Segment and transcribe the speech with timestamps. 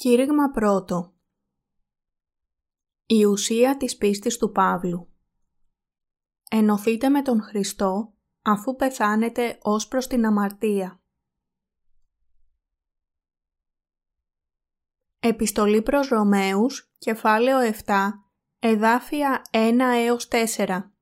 [0.00, 1.14] Κήρυγμα πρώτο.
[3.06, 5.12] Η ουσία της πίστης του Παύλου.
[6.50, 11.02] Ενωθείτε με τον Χριστό αφού πεθάνετε ως προς την αμαρτία.
[15.18, 18.10] Επιστολή προς Ρωμαίους, κεφάλαιο 7,
[18.58, 20.92] εδάφια 1 έως 4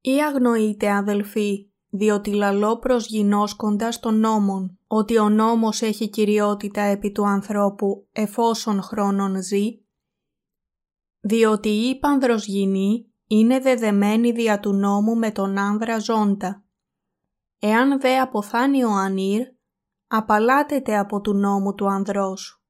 [0.00, 7.12] Ή αγνοείτε αδελφοί, διότι λαλώ προς γινώσκοντας των νόμων, ότι ο νόμος έχει κυριότητα επί
[7.12, 9.80] του ανθρώπου εφόσον χρόνων ζει,
[11.20, 16.64] διότι η ύπανδρος γυνή είναι δεδεμένη δια του νόμου με τον άνδρα ζώντα.
[17.58, 19.46] Εάν δε αποθάνει ο ανήρ,
[20.06, 22.64] απαλάτεται από του νόμου του ανδρός.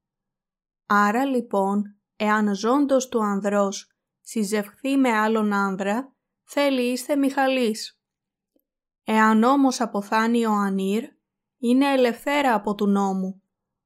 [0.85, 3.91] Άρα λοιπόν, εάν ζώντος του ανδρός
[4.21, 8.00] συζευχθεί με άλλον άνδρα, θέλει είστε Μιχαλής.
[9.13, 11.03] Εάν όμως αποθάνει ο ανήρ,
[11.57, 13.41] είναι ελευθέρα από του νόμου,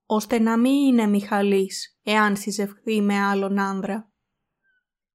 [0.05, 4.11] ώστε να μην είναι Μιχαλής, εάν συζευχθεί με άλλον άνδρα.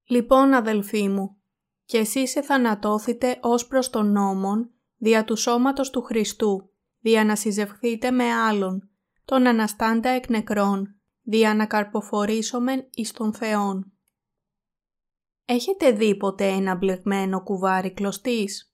[0.04, 1.40] Λοιπόν, αδελφοί μου,
[1.84, 8.10] κι εσείς εθανατώθητε ως προς τον νόμον, δια του σώματος του Χριστού, δια να συζευχθείτε
[8.10, 8.90] με άλλον,
[9.24, 13.92] τον αναστάντα εκ νεκρών, δια να καρποφορήσομεν εις τον Θεόν.
[15.44, 18.69] Έχετε δει ποτέ ένα μπλεγμένο κουβάρι κλωστής;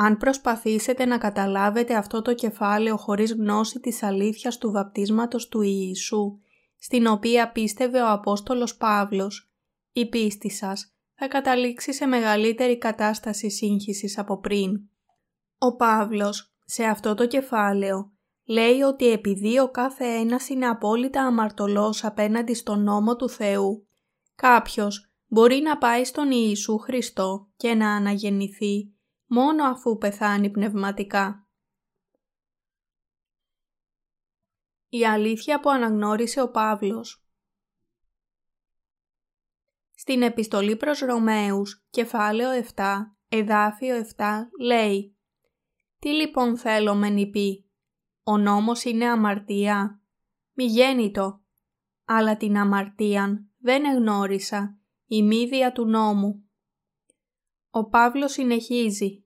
[0.00, 6.38] Αν προσπαθήσετε να καταλάβετε αυτό το κεφάλαιο χωρίς γνώση της αλήθειας του βαπτίσματος του Ιησού,
[6.78, 9.52] στην οποία πίστευε ο Απόστολος Παύλος,
[9.92, 14.80] η πίστη σας θα καταλήξει σε μεγαλύτερη κατάσταση σύγχυσης από πριν.
[15.58, 18.12] Ο Παύλος, σε αυτό το κεφάλαιο,
[18.44, 23.86] λέει ότι επειδή ο κάθε ένας είναι απόλυτα αμαρτωλός απέναντι στον νόμο του Θεού,
[24.34, 28.92] κάποιος μπορεί να πάει στον Ιησού Χριστό και να αναγεννηθεί
[29.28, 31.48] μόνο αφού πεθάνει πνευματικά.
[34.88, 37.24] Η αλήθεια που αναγνώρισε ο Παύλος
[39.94, 42.84] Στην επιστολή προς Ρωμαίους, κεφάλαιο 7,
[43.28, 44.24] εδάφιο 7,
[44.60, 45.16] λέει
[45.98, 47.70] «Τι λοιπόν θέλω με νηπεί,
[48.22, 50.00] ο νόμος είναι αμαρτία,
[50.52, 51.42] μη γέννητο,
[52.04, 56.47] αλλά την αμαρτίαν δεν εγνώρισα, η μύδια του νόμου».
[57.78, 59.24] Ο Παύλος συνεχίζει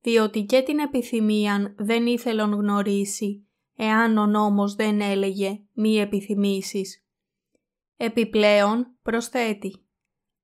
[0.00, 7.04] διότι και την επιθυμίαν δεν ήθελον γνωρίσει, εάν ο νόμος δεν έλεγε μη επιθυμήσεις.
[7.96, 9.86] Επιπλέον προσθέτει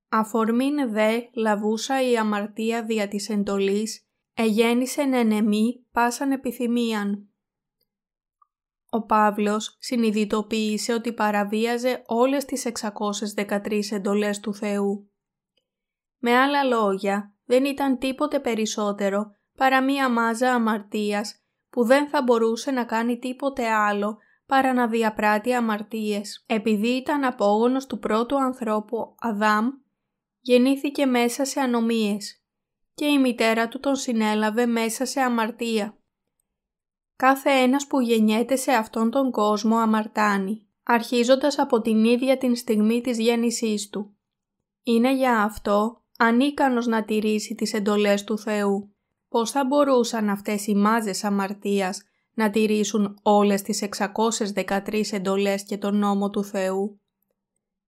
[0.08, 5.52] «Αφορμήν δε λαβούσα η αμαρτία δια της εντολής, εγέννησεν εν
[5.92, 7.28] πάσαν επιθυμίαν».
[8.90, 15.08] Ο Παύλος συνειδητοποίησε ότι παραβίαζε όλες τις 613 εντολές του Θεού.
[16.18, 21.38] Με άλλα λόγια, δεν ήταν τίποτε περισσότερο παρά μία μάζα αμαρτίας
[21.70, 26.44] που δεν θα μπορούσε να κάνει τίποτε άλλο παρά να διαπράττει αμαρτίες.
[26.46, 29.68] Επειδή ήταν απόγονος του πρώτου ανθρώπου Αδάμ,
[30.40, 32.42] γεννήθηκε μέσα σε ανομίες
[32.94, 35.98] και η μητέρα του τον συνέλαβε μέσα σε αμαρτία.
[37.16, 43.00] Κάθε ένας που γεννιέται σε αυτόν τον κόσμο αμαρτάνει, αρχίζοντας από την ίδια την στιγμή
[43.00, 44.16] της γέννησής του.
[44.82, 48.94] Είναι για αυτό ανίκανος να τηρήσει τις εντολές του Θεού
[49.34, 52.02] πώς θα μπορούσαν αυτές οι μάζες αμαρτίας
[52.34, 57.00] να τηρήσουν όλες τις 613 εντολές και τον νόμο του Θεού;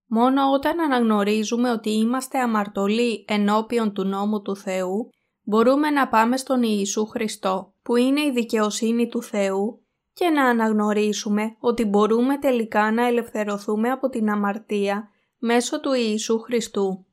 [0.07, 5.11] Μόνο όταν αναγνωρίζουμε ότι είμαστε αμαρτωλοί ενώπιον του νόμου του Θεού,
[5.43, 9.81] μπορούμε να πάμε στον Ιησού Χριστό, που είναι η δικαιοσύνη του Θεού,
[10.13, 15.09] και να αναγνωρίσουμε ότι μπορούμε τελικά να ελευθερωθούμε από την αμαρτία
[15.39, 17.06] μέσω του Ιησού Χριστού.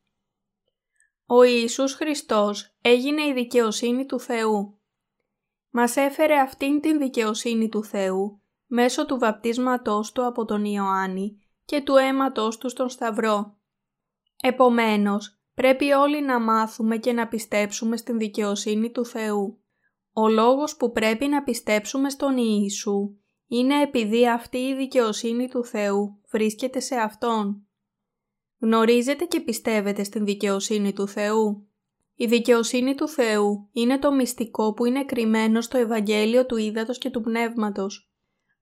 [1.35, 4.79] Ο Ιησούς Χριστός έγινε η δικαιοσύνη του Θεού.
[5.69, 11.81] Μας έφερε αυτήν την δικαιοσύνη του Θεού μέσω του βαπτίσματός του από τον Ιωάννη και
[11.81, 13.57] του αίματός του στον Σταυρό.
[14.41, 19.63] Επομένως, πρέπει όλοι να μάθουμε και να πιστέψουμε στην δικαιοσύνη του Θεού.
[20.13, 23.15] Ο λόγος που πρέπει να πιστέψουμε στον Ιησού
[23.47, 27.67] είναι επειδή αυτή η δικαιοσύνη του Θεού βρίσκεται σε Αυτόν.
[28.63, 31.67] Γνωρίζετε και πιστεύετε στην δικαιοσύνη του Θεού;
[32.15, 37.09] Η δικαιοσύνη του Θεού είναι το μυστικό που είναι κρυμμένο στο Ευαγγέλιο του Ήδατος και
[37.09, 38.11] του Πνεύματος.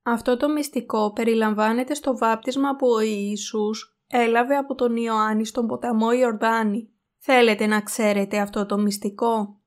[0.03, 6.11] Αυτό το μυστικό περιλαμβάνεται στο βάπτισμα που ο Ιησούς έλαβε από τον Ιωάννη στον ποταμό
[6.11, 6.89] Ιορδάνη.
[7.17, 9.59] Θέλετε να ξέρετε αυτό το μυστικό;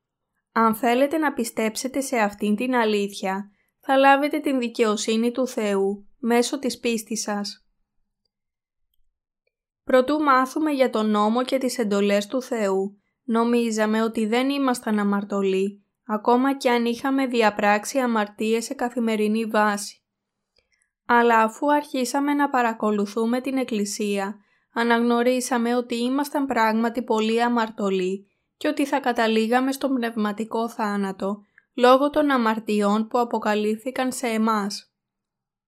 [0.53, 3.51] Αν θέλετε να πιστέψετε σε αυτήν την αλήθεια,
[3.81, 7.64] θα λάβετε την δικαιοσύνη του Θεού μέσω της πίστης σας.
[9.85, 15.85] Προτού μάθουμε για τον νόμο και τις εντολές του Θεού, νομίζαμε ότι δεν ήμασταν αμαρτωλοί,
[16.07, 19.99] ακόμα και αν είχαμε διαπράξει αμαρτίες σε καθημερινή βάση.
[21.07, 24.37] Αλλά αφού αρχίσαμε να παρακολουθούμε την Εκκλησία,
[24.73, 31.41] αναγνωρίσαμε ότι ήμασταν πράγματι πολύ αμαρτωλοί και ότι θα καταλήγαμε στον πνευματικό θάνατο
[31.75, 34.95] λόγω των αμαρτιών που αποκαλύφθηκαν σε εμάς.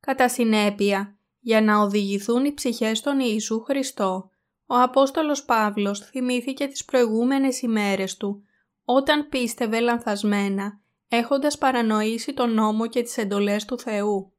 [0.00, 1.15] Κατά συνέπεια,
[1.46, 4.31] για να οδηγηθούν οι ψυχές των Ιησού Χριστό,
[4.66, 8.43] ο Απόστολος Παύλος θυμήθηκε τις προηγούμενες ημέρες του,
[8.84, 14.32] όταν πίστευε λανθασμένα, έχοντας παρανοήσει τον νόμο και τις εντολές του Θεού.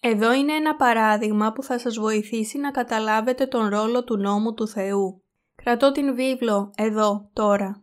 [0.00, 4.68] Εδώ είναι ένα παράδειγμα που θα σας βοηθήσει να καταλάβετε τον ρόλο του νόμου του
[4.68, 5.22] Θεού.
[5.54, 7.82] Κρατώ την βίβλο εδώ, τώρα.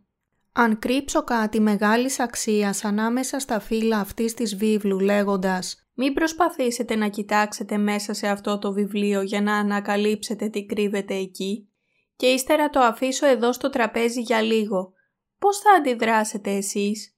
[0.52, 7.08] Αν κρύψω κάτι μεγάλης αξίας ανάμεσα στα φύλλα αυτής της βίβλου λέγοντας «Μην προσπαθήσετε να
[7.08, 11.70] κοιτάξετε μέσα σε αυτό το βιβλίο για να ανακαλύψετε τι κρύβεται εκεί»
[12.16, 14.94] και ύστερα το αφήσω εδώ στο τραπέζι για λίγο,
[15.40, 17.18] πώς θα αντιδράσετε εσείς;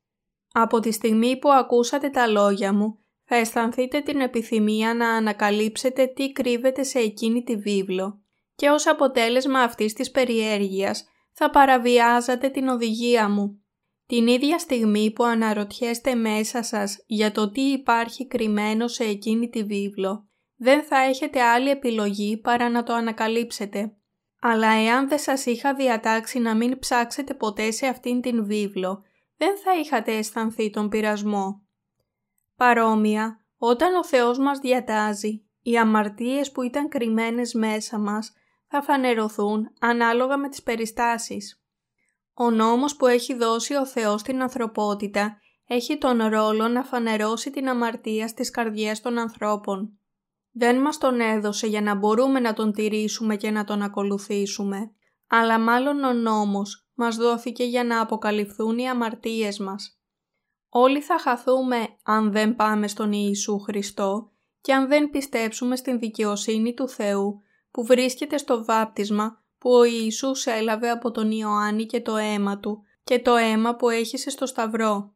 [0.51, 6.31] Από τη στιγμή που ακούσατε τα λόγια μου, θα αισθανθείτε την επιθυμία να ανακαλύψετε τι
[6.31, 8.21] κρύβεται σε εκείνη τη βίβλο.
[8.55, 13.61] Και ως αποτέλεσμα αυτής της περιέργειας θα παραβιάζατε την οδηγία μου.
[14.07, 19.63] Την ίδια στιγμή που αναρωτιέστε μέσα σας για το τι υπάρχει κρυμμένο σε εκείνη τη
[19.63, 23.91] βίβλο, δεν θα έχετε άλλη επιλογή παρά να το ανακαλύψετε.
[24.41, 29.03] Αλλά εάν δεν σας είχα διατάξει να μην ψάξετε ποτέ σε αυτήν την βίβλο,
[29.37, 31.61] δεν θα είχατε αισθανθεί τον πειρασμό.
[32.55, 38.33] Παρόμοια, όταν ο Θεός μας διατάζει, οι αμαρτίες που ήταν κρυμμένες μέσα μας
[38.67, 41.61] θα φανερωθούν ανάλογα με τις περιστάσεις.
[42.39, 45.37] Ο νόμος που έχει δώσει ο Θεός στην ανθρωπότητα
[45.67, 49.99] έχει τον ρόλο να φανερώσει την αμαρτία στις καρδιές των ανθρώπων.
[50.51, 54.91] Δεν μας τον έδωσε για να μπορούμε να τον τηρήσουμε και να τον ακολουθήσουμε,
[55.27, 60.01] αλλά μάλλον ο νόμος μας δόθηκε για να αποκαλυφθούν οι αμαρτίες μας.
[60.69, 64.31] Όλοι θα χαθούμε αν δεν πάμε στον Ιησού Χριστό
[64.61, 67.41] και αν δεν πιστέψουμε στην δικαιοσύνη του Θεού
[67.71, 72.81] που βρίσκεται στο βάπτισμα που ο Ιησούς έλαβε από τον Ιωάννη και το αίμα του
[73.03, 75.15] και το αίμα που έχησε στο Σταυρό.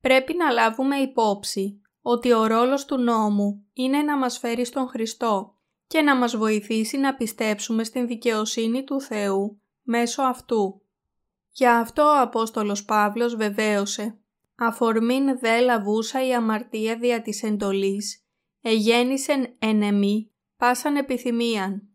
[0.00, 5.56] Πρέπει να λάβουμε υπόψη ότι ο ρόλος του νόμου είναι να μας φέρει στον Χριστό
[5.86, 10.82] και να μας βοηθήσει να πιστέψουμε στην δικαιοσύνη του Θεού μέσω αυτού.
[11.50, 14.18] Για αυτό ο Απόστολος Παύλος βεβαίωσε
[14.56, 18.24] «Αφορμήν δε λαβούσα η αμαρτία δια της εντολής,
[18.60, 21.91] εγέννησεν ενεμή, πάσαν επιθυμίαν».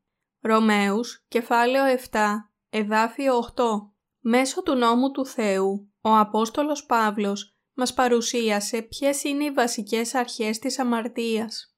[0.48, 2.20] Ρωμαίους, κεφάλαιο 7,
[2.70, 3.64] εδάφιο 8.
[4.20, 10.60] Μέσω του νόμου του Θεού, ο Απόστολος Παύλος μας παρουσίασε ποιες είναι οι βασικές αρχές
[10.60, 11.76] της αμαρτίας.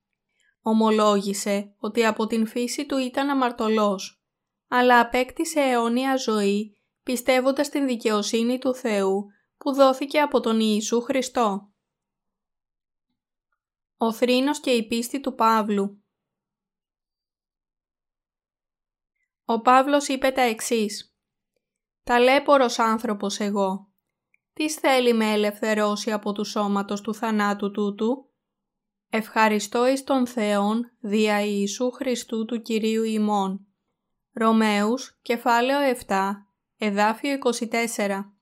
[0.62, 4.24] Ομολόγησε ότι από την φύση του ήταν αμαρτωλός,
[4.68, 9.25] αλλά απέκτησε αιώνια ζωή πιστεύοντας την δικαιοσύνη του Θεού
[9.57, 11.72] που δόθηκε από τον Ιησού Χριστό.
[13.98, 16.04] Ο θρήνος και η πίστη του Παύλου
[19.51, 21.18] Ο Παύλος είπε τα εξής
[22.04, 23.92] «Ταλέπορος άνθρωπος εγώ,
[24.54, 28.30] τι θέλει με ελευθερώσει από του σώματος του θανάτου τούτου;
[29.10, 33.68] Ευχαριστώ εις τον Θεόν δια Ιησού Χριστού του Κυρίου ημών.
[34.34, 36.32] Ρωμαίους, κεφάλαιο 7,
[36.77, 37.38] εδάφιο
[37.68, 38.34] 24.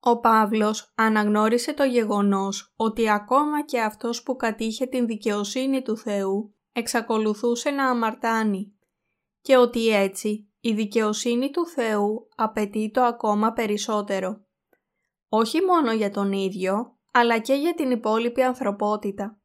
[0.00, 6.54] Ο Παύλος αναγνώρισε το γεγονός ότι ακόμα και αυτός που κατήχε την δικαιοσύνη του Θεού
[6.72, 8.74] εξακολουθούσε να αμαρτάνει
[9.40, 14.44] και ότι έτσι η δικαιοσύνη του Θεού απαιτεί το ακόμα περισσότερο.
[15.28, 19.40] Όχι μόνο για τον ίδιο, αλλά και για την υπόλοιπη ανθρωπότητα.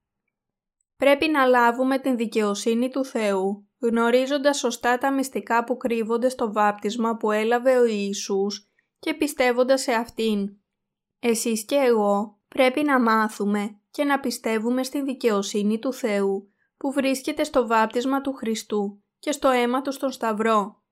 [0.96, 7.18] Πρέπει να λάβουμε την δικαιοσύνη του Θεού, γνωρίζοντας σωστά τα μυστικά που κρύβονται στο βάπτισμα
[7.18, 10.58] που έλαβε ο Ιησούς και πιστεύοντας σε Αυτήν.
[11.20, 17.44] Εσείς και εγώ πρέπει να μάθουμε και να πιστεύουμε στην δικαιοσύνη του Θεού που βρίσκεται
[17.44, 20.84] στο βάπτισμα του Χριστού και στο αίμα του στον Σταυρό.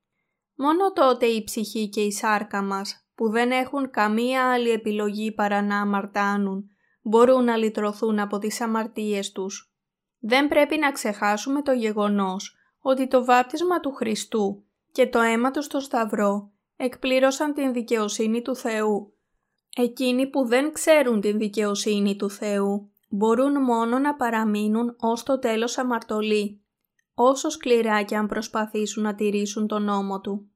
[0.56, 5.62] Μόνο τότε η ψυχή και η σάρκα μας, που δεν έχουν καμία άλλη επιλογή παρά
[5.62, 6.70] να αμαρτάνουν,
[7.02, 9.74] μπορούν να λυτρωθούν από τις αμαρτίες τους.
[10.20, 15.62] Δεν πρέπει να ξεχάσουμε το γεγονός ότι το βάπτισμα του Χριστού και το αίμα του
[15.62, 19.18] στο Σταυρό εκπλήρωσαν την δικαιοσύνη του Θεού.
[19.76, 25.78] Εκείνοι που δεν ξέρουν την δικαιοσύνη του Θεού μπορούν μόνο να παραμείνουν ως το τέλος
[25.78, 26.66] αμαρτωλοί
[27.14, 30.52] όσο σκληρά και αν προσπαθήσουν να τηρήσουν τον νόμο Του.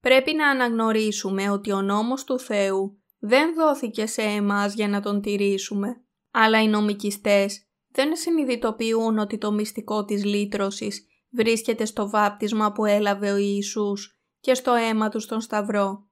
[0.00, 5.20] Πρέπει να αναγνωρίσουμε ότι ο νόμος του Θεού δεν δόθηκε σε εμάς για να τον
[5.20, 12.84] τηρήσουμε, αλλά οι νομικιστές δεν συνειδητοποιούν ότι το μυστικό της λύτρωσης βρίσκεται στο βάπτισμα που
[12.84, 16.08] έλαβε ο Ιησούς και στο αίμα του στον Σταυρό.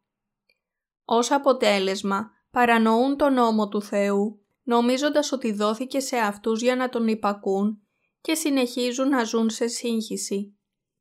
[1.05, 7.09] Ως αποτέλεσμα, παρανοούν τον νόμο του Θεού, νομίζοντας ότι δόθηκε σε αυτούς για να τον
[7.09, 7.83] υπακούν
[8.21, 10.57] και συνεχίζουν να ζουν σε σύγχυση.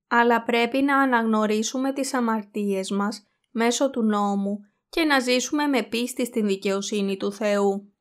[0.07, 6.25] Αλλά πρέπει να αναγνωρίσουμε τις αμαρτίες μας μέσω του νόμου και να ζήσουμε με πίστη
[6.25, 7.93] στην δικαιοσύνη του Θεού.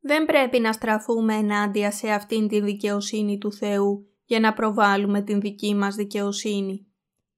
[0.00, 5.40] Δεν πρέπει να στραφούμε ενάντια σε αυτήν την δικαιοσύνη του Θεού για να προβάλλουμε την
[5.40, 6.86] δική μας δικαιοσύνη.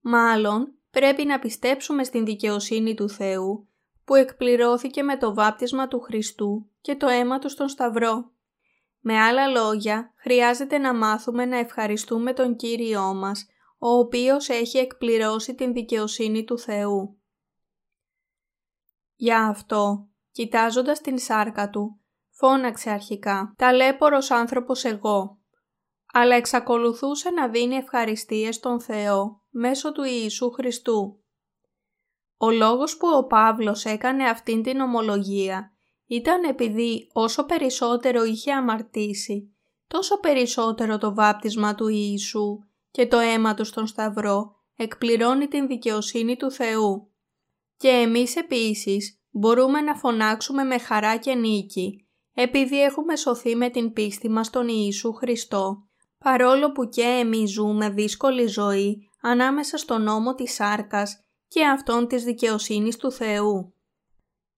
[0.01, 3.69] Μάλλον πρέπει να πιστέψουμε στην δικαιοσύνη του Θεού
[4.05, 8.31] που εκπληρώθηκε με το βάπτισμα του Χριστού και το αίμα τους στον Σταυρό.
[9.01, 13.47] Με άλλα λόγια, χρειάζεται να μάθουμε να ευχαριστούμε τον Κύριό μας,
[13.79, 17.19] ο οποίος έχει εκπληρώσει την δικαιοσύνη του Θεού.
[19.15, 22.01] Για αυτό, κοιτάζοντας την σάρκα του,
[22.31, 25.39] φώναξε αρχικά «Ταλέπορος άνθρωπος εγώ»,
[26.13, 31.25] αλλά εξακολουθούσε να δίνει ευχαριστίες στον Θεό μέσω του Ιησού Χριστού.
[32.37, 35.76] Ο λόγος που ο Παύλος έκανε αυτήν την ομολογία
[36.07, 39.55] ήταν επειδή όσο περισσότερο είχε αμαρτήσει,
[39.87, 42.59] τόσο περισσότερο το βάπτισμα του Ιησού
[42.91, 47.11] και το αίμα του στον Σταυρό εκπληρώνει την δικαιοσύνη του Θεού.
[47.77, 53.93] Και εμείς επίσης μπορούμε να φωνάξουμε με χαρά και νίκη, επειδή έχουμε σωθεί με την
[53.93, 55.87] πίστη μας στον Ιησού Χριστό,
[56.19, 62.25] παρόλο που και εμείς ζούμε δύσκολη ζωή ανάμεσα στον νόμο της σάρκας και αυτόν της
[62.25, 63.76] δικαιοσύνης του Θεού.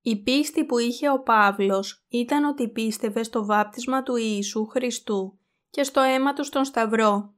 [0.00, 5.38] Η πίστη που είχε ο Παύλος ήταν ότι πίστευε στο βάπτισμα του Ιησού Χριστού
[5.70, 7.34] και στο αίμα του στον Σταυρό.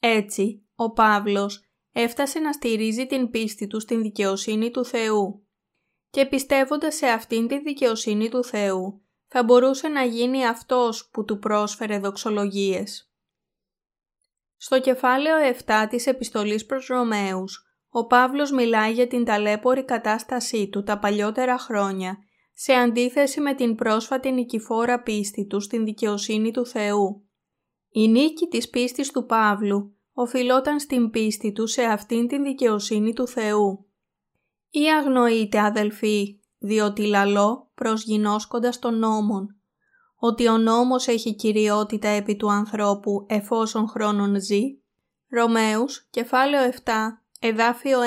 [0.00, 5.44] Έτσι, ο Παύλος έφτασε να στηρίζει την πίστη του στην δικαιοσύνη του Θεού
[6.10, 11.38] και πιστεύοντας σε αυτήν τη δικαιοσύνη του Θεού θα μπορούσε να γίνει αυτός που του
[11.38, 13.12] πρόσφερε δοξολογίες.
[14.56, 20.82] Στο κεφάλαιο 7 της επιστολής προς Ρωμαίους ο Παύλος μιλάει για την ταλέπορη κατάστασή του
[20.82, 22.18] τα παλιότερα χρόνια,
[22.54, 27.28] σε αντίθεση με την πρόσφατη νικηφόρα πίστη του στην δικαιοσύνη του Θεού.
[27.90, 33.26] Η νίκη της πίστης του Παύλου οφειλόταν στην πίστη του σε αυτήν την δικαιοσύνη του
[33.26, 33.86] Θεού.
[34.70, 39.60] Ή αγνοείται αδελφοί, διότι λαλό προσγινώσκοντας τον νόμον,
[40.16, 44.62] ότι ο νόμος έχει κυριότητα επί του ανθρώπου εφόσον χρόνων ζει.
[45.28, 46.92] Ρωμαίους, κεφάλαιο 7,
[47.42, 48.04] Εδάφιο 1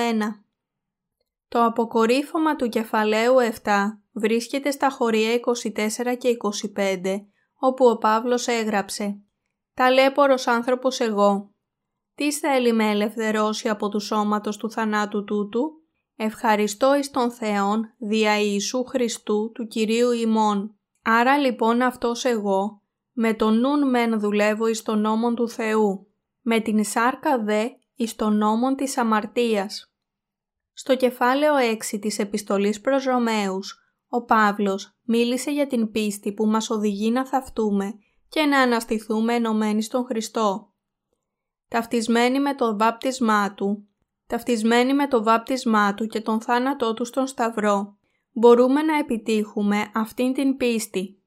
[1.48, 3.72] Το αποκορύφωμα του κεφαλαίου 7
[4.12, 6.38] βρίσκεται στα χωρία 24 και
[6.76, 7.02] 25,
[7.60, 9.22] όπου ο Παύλος έγραψε
[9.74, 11.54] «Ταλέπορος άνθρωπος εγώ,
[12.16, 15.82] τι θέλει με ελευθερώσει από του σώματος του θανάτου τούτου,
[16.16, 20.78] ευχαριστώ εις τον Θεόν δια Ιησού Χριστού του Κυρίου ημών.
[21.04, 26.08] Άρα λοιπόν αυτός εγώ, με τον νουν μεν δουλεύω εις τον νόμον του Θεού,
[26.42, 27.70] με την σάρκα δε
[28.04, 29.94] εις τον νόμον της αμαρτίας.
[30.74, 36.70] Στο κεφάλαιο 6 της επιστολής προς Ρωμαίους, ο Παύλος μίλησε για την πίστη που μας
[36.70, 37.94] οδηγεί να θαυτούμε
[38.28, 40.74] και να αναστηθούμε ενωμένοι στον Χριστό.
[41.68, 43.88] Ταυτισμένοι με το βάπτισμά Του,
[44.28, 47.98] ταυτισμένοι με το βάπτισμά Του και τον θάνατό Του στον Σταυρό,
[48.32, 51.24] μπορούμε να επιτύχουμε αυτήν την πίστη.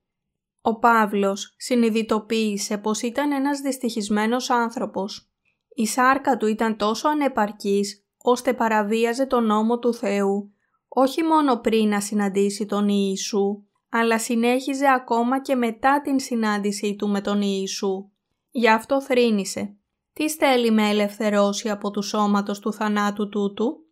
[0.60, 5.30] Ο Παύλος συνειδητοποίησε πως ήταν ένας δυστυχισμένος άνθρωπος
[5.78, 10.52] η σάρκα του ήταν τόσο ανεπαρκής, ώστε παραβίαζε τον νόμο του Θεού,
[10.88, 17.08] όχι μόνο πριν να συναντήσει τον Ιησού, αλλά συνέχιζε ακόμα και μετά την συνάντησή του
[17.08, 18.10] με τον Ιησού.
[18.50, 19.76] Γι' αυτό θρήνησε.
[20.12, 23.86] Τι θέλει με ελευθερώσει από του σώματος του θανάτου τούτου;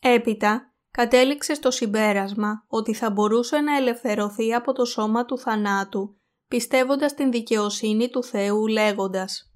[0.00, 6.16] Έπειτα, κατέληξε στο συμπέρασμα ότι θα μπορούσε να ελευθερωθεί από το σώμα του θανάτου,
[6.48, 9.47] πιστεύοντας την δικαιοσύνη του Θεού λέγοντας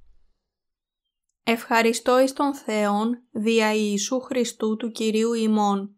[1.45, 5.97] Ευχαριστώ εις τον Θεόν δια Ιησού Χριστού του Κυρίου ημών.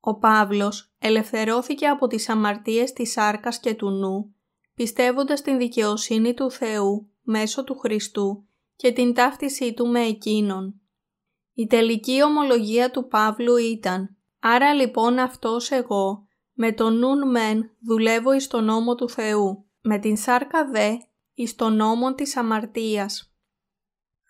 [0.00, 4.34] Ο Παύλος ελευθερώθηκε από τις αμαρτίες της σάρκας και του νου,
[4.74, 8.44] πιστεύοντας την δικαιοσύνη του Θεού μέσω του Χριστού
[8.76, 10.80] και την ταύτισή του με εκείνον.
[11.54, 18.32] Η τελική ομολογία του Παύλου ήταν «Άρα λοιπόν αυτός εγώ με τον νουν μεν δουλεύω
[18.32, 20.96] εις τον νόμο του Θεού, με την σάρκα δε
[21.34, 23.29] εις τον νόμο της αμαρτίας».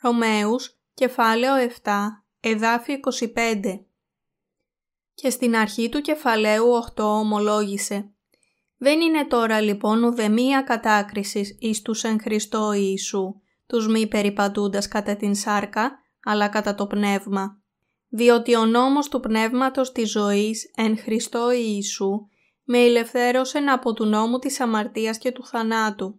[0.02, 1.92] Ρωμαίους, κεφάλαιο 7,
[2.40, 3.84] εδάφιο 25.
[5.14, 8.10] Και στην αρχή του κεφαλαίου 8 ομολόγησε
[8.76, 15.16] «Δεν είναι τώρα λοιπόν ουδεμία κατάκρισης εις τους εν Χριστώ Ιησού, τους μη περιπατούντας κατά
[15.16, 17.60] την σάρκα, αλλά κατά το πνεύμα.
[18.08, 22.28] Διότι ο νόμος του πνεύματος της ζωής εν Χριστώ Ιησού
[22.64, 26.18] με ελευθέρωσε από του νόμου της αμαρτίας και του θανάτου.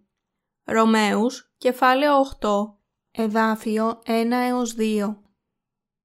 [0.63, 2.80] Ρωμαίους, κεφάλαιο 8,
[3.13, 5.15] Εδάφιο 1 έως 2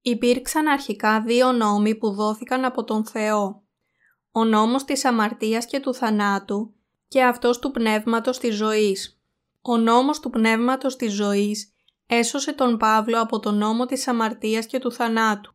[0.00, 3.62] Υπήρξαν αρχικά δύο νόμοι που δόθηκαν από τον Θεό.
[4.30, 6.74] ο νόμος της αμαρτίας και του θανάτου
[7.08, 9.20] και αυτός του πνεύματος της ζωής.
[9.62, 11.72] Ο νόμος του πνεύματος της ζωής
[12.06, 15.54] έσωσε τον Παύλο από τον νόμο της αμαρτίας και του θανάτου.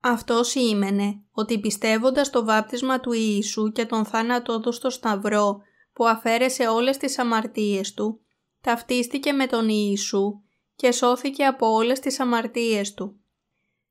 [0.00, 5.60] Αυτός σήμαινε ότι πιστεύοντας το βάπτισμα του Ιησού και τον θάνατό του στο Σταυρό
[5.92, 8.20] που αφαίρεσε όλες τις αμαρτίες του,
[8.60, 10.42] ταυτίστηκε με τον Ιησού
[10.78, 13.20] και σώθηκε από όλες τις αμαρτίες του.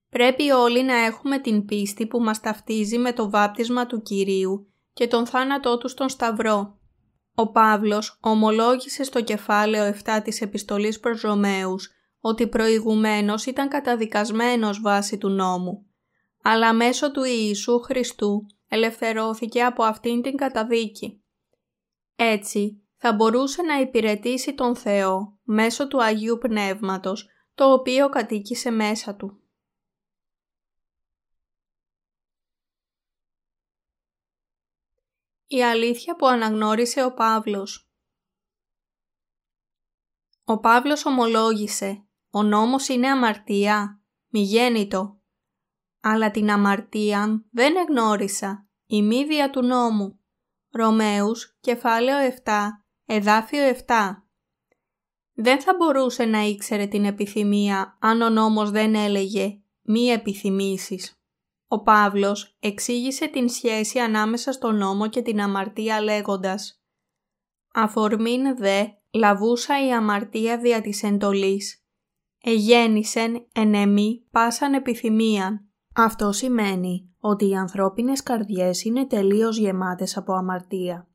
[0.10, 5.08] Πρέπει όλοι να έχουμε την πίστη που μας ταυτίζει με το βάπτισμα του Κυρίου και
[5.08, 6.80] τον θάνατό του στον Σταυρό.
[7.36, 15.18] Ο Παύλος ομολόγησε στο κεφάλαιο 7 της επιστολής προς Ρωμαίους ότι προηγουμένως ήταν καταδικασμένος βάσει
[15.18, 15.86] του νόμου,
[16.44, 21.24] αλλά μέσω του Ιησού Χριστού ελευθερώθηκε από αυτήν την καταδίκη.
[22.16, 29.16] Έτσι, θα μπορούσε να υπηρετήσει τον Θεό μέσω του Αγίου Πνεύματος, το οποίο κατοίκησε μέσα
[29.16, 29.42] του.
[35.48, 37.92] Η αλήθεια που αναγνώρισε ο Παύλος
[40.44, 45.22] Ο Παύλος ομολόγησε «Ο νόμος είναι αμαρτία, μη γέννητο,
[46.00, 50.20] αλλά την αμαρτία δεν εγνώρισα, η μύδια του νόμου».
[50.70, 53.94] Ρωμαίους, κεφάλαιο 7, εδάφιο 7
[55.34, 61.22] Δεν θα μπορούσε να ήξερε την επιθυμία αν ο νόμος δεν έλεγε «μη επιθυμήσεις».
[61.68, 66.82] Ο Παύλος εξήγησε την σχέση ανάμεσα στον νόμο και την αμαρτία λέγοντας
[67.74, 71.86] «Αφορμήν δε λαβούσα η αμαρτία δια της εντολής,
[72.42, 75.62] εγέννησεν εν εμή πάσαν επιθυμίαν».
[75.96, 81.08] Αυτό σημαίνει ότι οι ανθρώπινες καρδιές είναι τελείως γεμάτες από αμαρτία.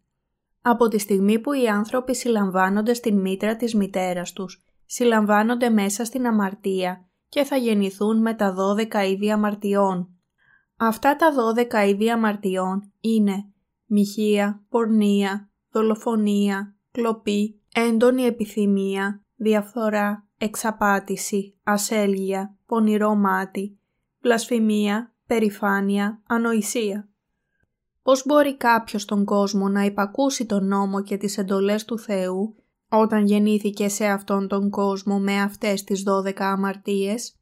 [0.62, 6.26] Από τη στιγμή που οι άνθρωποι συλλαμβάνονται στην μήτρα της μητέρας τους, συλλαμβάνονται μέσα στην
[6.26, 10.08] αμαρτία και θα γεννηθούν με τα δώδεκα είδη αμαρτιών.
[10.76, 13.52] Αυτά τα δώδεκα είδη αμαρτιών είναι
[13.86, 23.78] μοιχεία, πορνεία, δολοφονία, κλοπή, έντονη επιθυμία, διαφθορά, εξαπάτηση, ασέλγεια, πονηρό μάτι,
[24.20, 27.11] βλασφημία, περηφάνεια, ανοησία.
[28.02, 32.54] Πώς μπορεί κάποιος στον κόσμο να υπακούσει τον νόμο και τις εντολές του Θεού
[32.88, 37.36] όταν γεννήθηκε σε αυτόν τον κόσμο με αυτές τις δώδεκα αμαρτίες;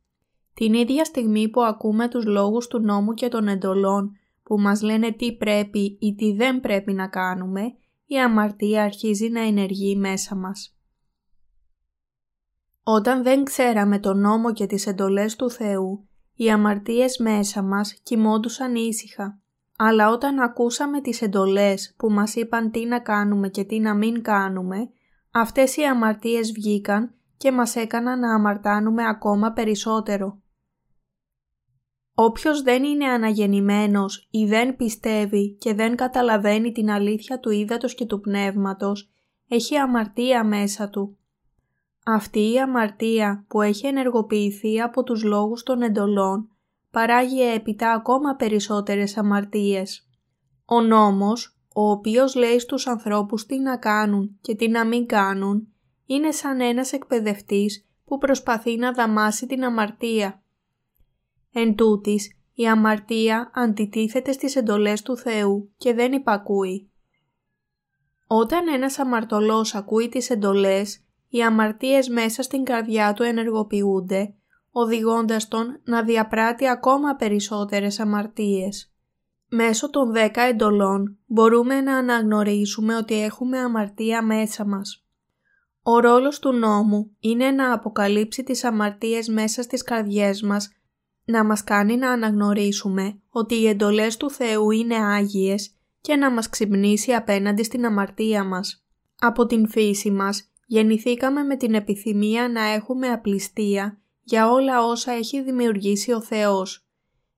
[0.55, 5.13] Την ίδια στιγμή που ακούμε τους λόγους του νόμου και των εντολών που μας λένε
[5.13, 7.63] τι πρέπει ή τι δεν πρέπει να κάνουμε,
[8.07, 10.75] η αμαρτία αρχίζει να ενεργεί μέσα μας.
[12.83, 18.75] Όταν δεν ξέραμε τον νόμο και τις εντολές του Θεού, οι αμαρτίες μέσα μας κοιμόντουσαν
[18.75, 19.40] ήσυχα.
[19.83, 24.23] Αλλά όταν ακούσαμε τις εντολές που μας είπαν τι να κάνουμε και τι να μην
[24.23, 24.91] κάνουμε,
[25.31, 30.43] αυτές οι αμαρτίες βγήκαν και μας έκαναν να αμαρτάνουμε ακόμα περισσότερο.
[32.15, 38.05] Όποιος δεν είναι αναγεννημένος ή δεν πιστεύει και δεν καταλαβαίνει την αλήθεια του ύδατος και
[38.05, 39.11] του πνεύματος,
[39.49, 41.19] έχει αμαρτία μέσα του.
[42.05, 46.50] Αυτή η αμαρτία που έχει ενεργοποιηθεί από τους λόγους των εντολών
[46.91, 50.09] παράγει έπειτα ακόμα περισσότερες αμαρτίες.
[50.65, 55.69] Ο νόμος, ο οποίος λέει στους ανθρώπους τι να κάνουν και τι να μην κάνουν,
[56.07, 60.43] είναι σαν ένας εκπαιδευτής που προσπαθεί να δαμάσει την αμαρτία.
[61.53, 66.91] Εν τούτης, η αμαρτία αντιτίθεται στις εντολές του Θεού και δεν υπακούει.
[68.27, 74.35] Όταν ένας αμαρτωλός ακούει τις εντολές, οι αμαρτίες μέσα στην καρδιά του ενεργοποιούνται,
[74.71, 78.93] οδηγώντας τον να διαπράττει ακόμα περισσότερες αμαρτίες.
[79.49, 85.05] Μέσω των δέκα εντολών μπορούμε να αναγνωρίσουμε ότι έχουμε αμαρτία μέσα μας.
[85.83, 90.71] Ο ρόλος του νόμου είναι να αποκαλύψει τις αμαρτίες μέσα στις καρδιές μας
[91.25, 96.49] να μας κάνει να αναγνωρίσουμε ότι οι εντολές του Θεού είναι άγιες και να μας
[96.49, 98.85] ξυπνήσει απέναντι στην αμαρτία μας.
[99.19, 104.00] Από την φύση μας γεννηθήκαμε με την επιθυμία να έχουμε απληστία
[104.31, 106.87] για όλα όσα έχει δημιουργήσει ο Θεός,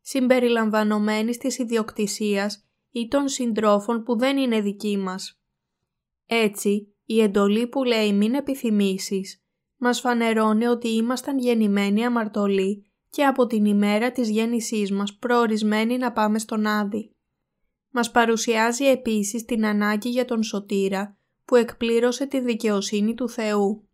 [0.01, 5.41] συμπεριλαμβανομένης της ιδιοκτησίας ή των συντρόφων που δεν είναι δικοί μας.
[6.27, 9.45] Έτσι, η εντολή που λέει μην επιθυμήσεις,
[9.77, 16.13] μας φανερώνει ότι ήμασταν γεννημένοι αμαρτωλοί και από την ημέρα της γέννησής μας προορισμένοι να
[16.13, 17.15] πάμε στον Άδη.
[17.91, 23.89] Μας παρουσιάζει επίσης την ανάγκη για τον Σωτήρα που εκπλήρωσε τη δικαιοσύνη του Θεού.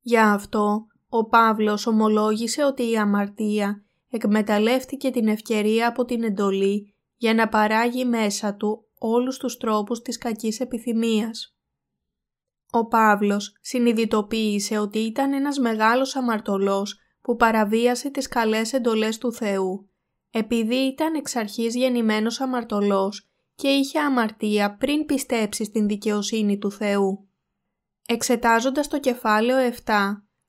[0.00, 7.34] Για αυτό, ο Παύλος ομολόγησε ότι η αμαρτία εκμεταλλεύτηκε την ευκαιρία από την εντολή για
[7.34, 11.56] να παράγει μέσα του όλους τους τρόπους της κακής επιθυμίας.
[12.70, 19.90] Ο Παύλος συνειδητοποίησε ότι ήταν ένας μεγάλος αμαρτωλός που παραβίασε τις καλές εντολές του Θεού,
[20.30, 27.28] επειδή ήταν εξ αρχής γεννημένος αμαρτωλός και είχε αμαρτία πριν πιστέψει στην δικαιοσύνη του Θεού.
[28.06, 29.92] Εξετάζοντας το κεφάλαιο 7,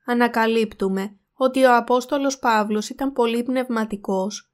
[0.06, 4.52] ανακαλύπτουμε ότι ο Απόστολος Παύλος ήταν πολύ πνευματικός.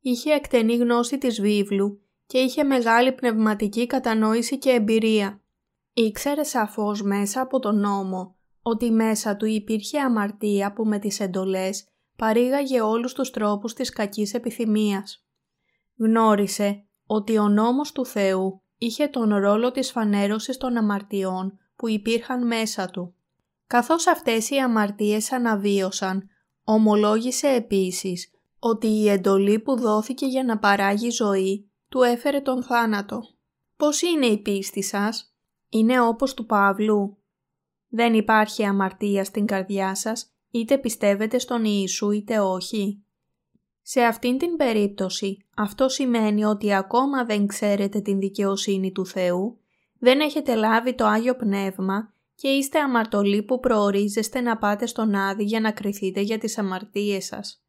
[0.00, 5.40] Είχε εκτενή γνώση της βίβλου και είχε μεγάλη πνευματική κατανόηση και εμπειρία.
[5.92, 11.88] Ήξερε σαφώς μέσα από τον νόμο ότι μέσα του υπήρχε αμαρτία που με τις εντολές
[12.16, 15.24] παρήγαγε όλους τους τρόπους της κακής επιθυμίας.
[15.96, 22.46] Γνώρισε ότι ο νόμος του Θεού είχε τον ρόλο της φανέρωσης των αμαρτιών που υπήρχαν
[22.46, 23.14] μέσα του.
[23.70, 26.28] Καθώς αυτές οι αμαρτίες αναβίωσαν,
[26.64, 33.20] ομολόγησε επίσης ότι η εντολή που δόθηκε για να παράγει ζωή του έφερε τον θάνατο.
[33.76, 35.34] Πώς είναι η πίστη σας;
[35.68, 37.18] Είναι όπως του Παύλου;
[37.88, 43.04] Δεν υπάρχει αμαρτία στην καρδιά σας, είτε πιστεύετε στον Ιησού είτε όχι;
[43.82, 49.60] Σε αυτήν την περίπτωση, αυτό σημαίνει ότι ακόμα δεν ξέρετε την δικαιοσύνη του Θεού,
[49.98, 55.44] δεν έχετε λάβει το Άγιο Πνεύμα και είστε αμαρτωλοί που προορίζεστε να πάτε στον Άδη
[55.44, 57.64] για να κριθείτε για τις αμαρτίες σας.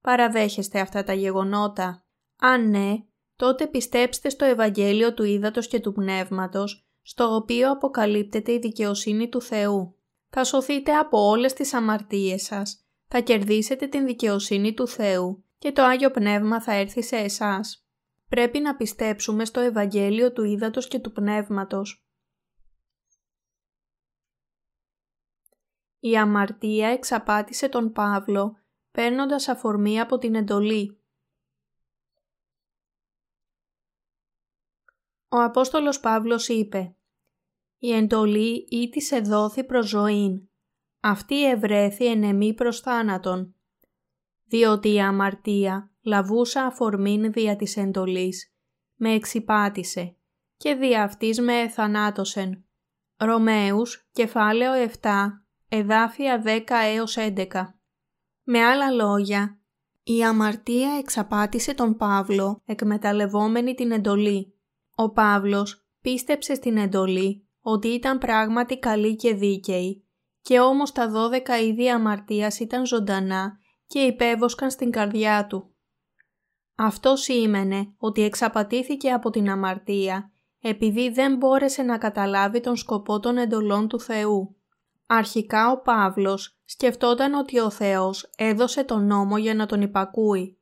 [0.00, 2.04] Παραδέχεστε αυτά τα γεγονότα.
[2.40, 2.94] Αν ναι,
[3.36, 9.40] τότε πιστέψτε στο Ευαγγέλιο του Ήδατος και του Πνεύματος, στο οποίο αποκαλύπτεται η δικαιοσύνη του
[9.40, 9.94] Θεού.
[10.30, 15.82] Θα σωθείτε από όλες τις αμαρτίες σας, θα κερδίσετε την δικαιοσύνη του Θεού και το
[15.82, 17.86] Άγιο Πνεύμα θα έρθει σε εσάς.
[18.28, 22.07] Πρέπει να πιστέψουμε στο Ευαγγέλιο του Ήδατος και του Πνεύματος.
[26.00, 28.58] Η αμαρτία εξαπάτησε τον Παύλο,
[28.90, 31.00] παίρνοντας αφορμή από την εντολή.
[35.28, 36.96] Ο Απόστολος Παύλος είπε
[37.78, 40.48] «Η εντολή ή της εδόθη προς ζωήν,
[41.00, 43.54] αυτή ευρέθη ενεμή προς θάνατον,
[44.44, 48.54] διότι η αμαρτία λαβούσα αφορμήν δια της εντολής,
[48.94, 50.16] με εξυπάτησε
[50.56, 52.62] και δια αυτής με εθανάτωσεν».
[53.16, 56.60] Ρωμαίους, κεφάλαιο 7, εδάφια 10
[56.94, 57.46] έως 11.
[58.42, 59.60] Με άλλα λόγια,
[60.02, 64.58] η αμαρτία εξαπάτησε τον Παύλο εκμεταλλευόμενη την εντολή.
[64.94, 70.08] Ο Παύλος πίστεψε στην εντολή ότι ήταν πράγματι καλή και δίκαιη
[70.40, 75.74] και όμως τα δώδεκα είδη αμαρτίας ήταν ζωντανά και υπέβοσκαν στην καρδιά του.
[76.74, 83.36] Αυτό σήμαινε ότι εξαπατήθηκε από την αμαρτία επειδή δεν μπόρεσε να καταλάβει τον σκοπό των
[83.36, 84.57] εντολών του Θεού.
[85.10, 90.58] Αρχικά ο Παύλος σκεφτόταν ότι ο Θεός έδωσε τον νόμο για να τον υπακούει.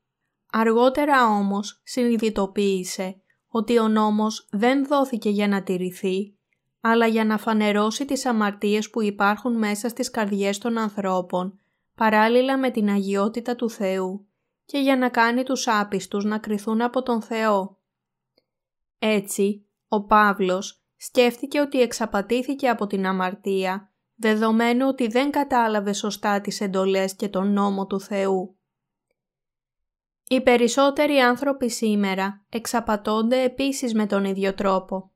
[0.52, 6.36] Αργότερα όμως συνειδητοποίησε ότι ο νόμος δεν δόθηκε για να τηρηθεί,
[6.80, 11.60] αλλά για να φανερώσει τις αμαρτίες που υπάρχουν μέσα στις καρδιές των ανθρώπων,
[11.94, 14.26] παράλληλα με την αγιότητα του Θεού
[14.64, 17.78] και για να κάνει τους άπιστους να κριθούν από τον Θεό.
[18.98, 26.60] Έτσι, ο Παύλος σκέφτηκε ότι εξαπατήθηκε από την αμαρτία δεδομένου ότι δεν κατάλαβε σωστά τις
[26.60, 28.58] εντολές και τον νόμο του Θεού.
[30.28, 35.10] Οι περισσότεροι άνθρωποι σήμερα εξαπατώνται επίσης με τον ίδιο τρόπο.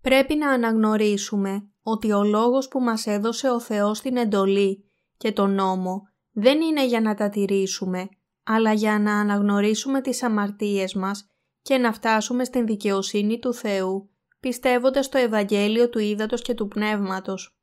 [0.00, 5.54] Πρέπει να αναγνωρίσουμε ότι ο λόγος που μας έδωσε ο Θεός την εντολή και τον
[5.54, 8.08] νόμο δεν είναι για να τα τηρήσουμε,
[8.44, 11.28] αλλά για να αναγνωρίσουμε τις αμαρτίες μας
[11.62, 17.58] και να φτάσουμε στην δικαιοσύνη του Θεού, πιστεύοντας το Ευαγγέλιο του Ήδατος και του Πνεύματος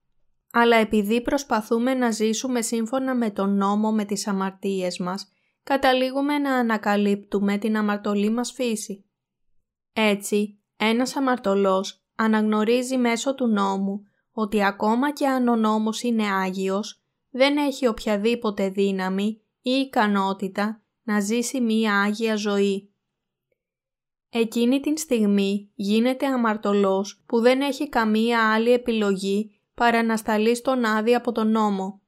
[0.52, 5.32] αλλά επειδή προσπαθούμε να ζήσουμε σύμφωνα με τον νόμο με τις αμαρτίες μας,
[5.64, 9.06] καταλήγουμε να ανακαλύπτουμε την αμαρτωλή μας φύση.
[9.94, 17.04] Έτσι, ένας αμαρτωλός αναγνωρίζει μέσω του νόμου ότι ακόμα και αν ο νόμος είναι Άγιος,
[17.30, 22.94] δεν έχει οποιαδήποτε δύναμη ή ικανότητα να ζήσει μία Άγια ζωή.
[24.30, 30.86] Εκείνη την στιγμή γίνεται αμαρτωλός που δεν έχει καμία άλλη επιλογή παρά να σταλεί στον
[30.86, 32.02] άδει από τον νόμο.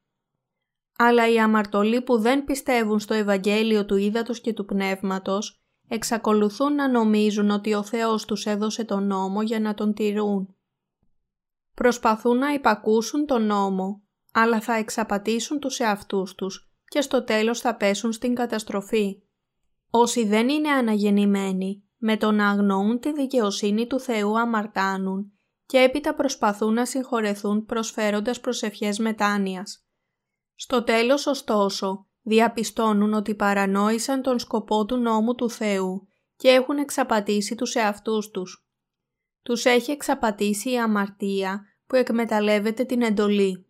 [0.98, 6.90] Αλλά οι αμαρτωλοί που δεν πιστεύουν στο Ευαγγέλιο του Ήδατος και του Πνεύματος εξακολουθούν να
[6.90, 10.56] νομίζουν ότι ο Θεός τους έδωσε τον νόμο για να τον τηρούν.
[11.74, 17.76] Προσπαθούν να υπακούσουν τον νόμο, αλλά θα εξαπατήσουν τους εαυτούς τους και στο τέλος θα
[17.76, 19.22] πέσουν στην καταστροφή.
[19.90, 25.33] Όσοι δεν είναι αναγεννημένοι, με το να αγνοούν τη δικαιοσύνη του Θεού αμαρτάνουν
[25.74, 29.86] και έπειτα προσπαθούν να συγχωρεθούν προσφέροντας προσευχές μετάνοιας.
[30.56, 37.56] Στο τέλος ωστόσο διαπιστώνουν ότι παρανόησαν τον σκοπό του νόμου του Θεού και έχουν εξαπατήσει
[37.56, 38.68] τους εαυτούς τους.
[39.44, 43.68] Τους έχει εξαπατήσει η αμαρτία που εκμεταλλεύεται την εντολή.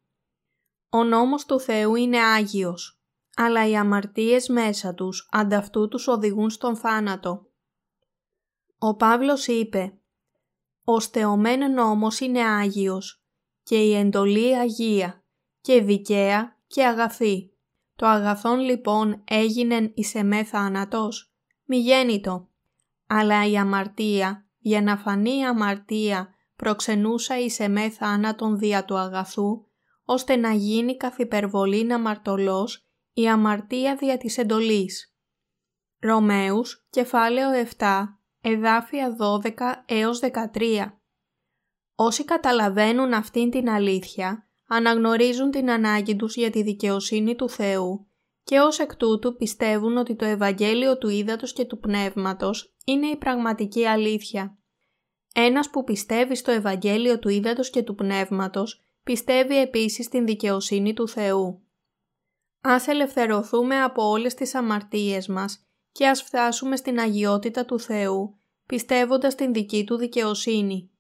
[0.90, 3.02] Ο νόμος του Θεού είναι Άγιος.
[3.36, 7.52] αλλά οι αμαρτίες μέσα τους ανταυτού τους οδηγούν στον θάνατο.
[8.78, 9.98] Ο Παύλος είπε
[10.84, 13.24] «Ο στεωμέν νόμος είναι Άγιος
[13.64, 15.24] και η εντολή Αγία
[15.62, 17.54] και δικαία και αγαθή.
[17.96, 21.34] Το αγαθόν λοιπόν έγινεν εις εμέ θάνατος,
[21.66, 22.48] μη γέννητο.
[23.08, 29.66] Αλλά η αμαρτία, για να φανεί η αμαρτία, προξενούσα εις εμέ θάνατον δια του αγαθού,
[30.06, 35.16] ώστε να γίνει καθ' υπερβολήν αμαρτωλός η αμαρτία δια της εντολής.
[36.00, 39.50] Ρωμαίους, κεφάλαιο 7, εδάφια 12
[39.86, 40.20] έως
[40.54, 40.92] 13
[41.96, 48.08] Όσοι καταλαβαίνουν αυτήν την αλήθεια, αναγνωρίζουν την ανάγκη τους για τη δικαιοσύνη του Θεού
[48.44, 53.18] και ως εκ τούτου πιστεύουν ότι το Ευαγγέλιο του Ήδατος και του Πνεύματος είναι η
[53.18, 54.58] πραγματική αλήθεια.
[55.34, 61.08] Ένας που πιστεύει στο Ευαγγέλιο του Ήδατος και του Πνεύματος πιστεύει επίσης στην δικαιοσύνη του
[61.08, 61.68] Θεού.
[62.62, 69.36] Ας ελευθερωθούμε από όλες τις αμαρτίες μας και ας φτάσουμε στην αγιότητα του Θεού, πιστεύοντας
[69.36, 70.92] την δική Του δικαιοσύνη.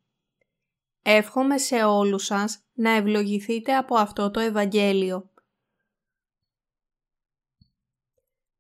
[1.01, 5.32] Εύχομαι σε όλους σας να ευλογηθείτε από αυτό το Ευαγγέλιο.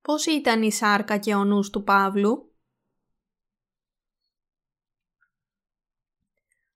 [0.01, 2.53] Πώς ήταν η σάρκα και ο νους του Παύλου;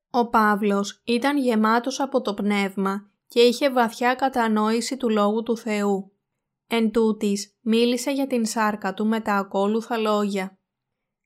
[0.10, 6.17] Ο Παύλος ήταν γεμάτος από το πνεύμα και είχε βαθιά κατανόηση του Λόγου του Θεού.
[6.68, 10.60] Εν τούτης, μίλησε για την σάρκα του με τα ακόλουθα λόγια.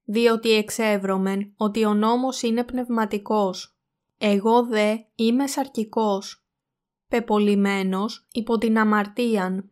[0.04, 3.76] Διότι εξεύρωμεν ότι ο νόμος είναι πνευματικός.
[4.18, 6.46] Εγώ δε είμαι σαρκικός,
[7.08, 9.72] πεπολιμένος υπό την αμαρτίαν.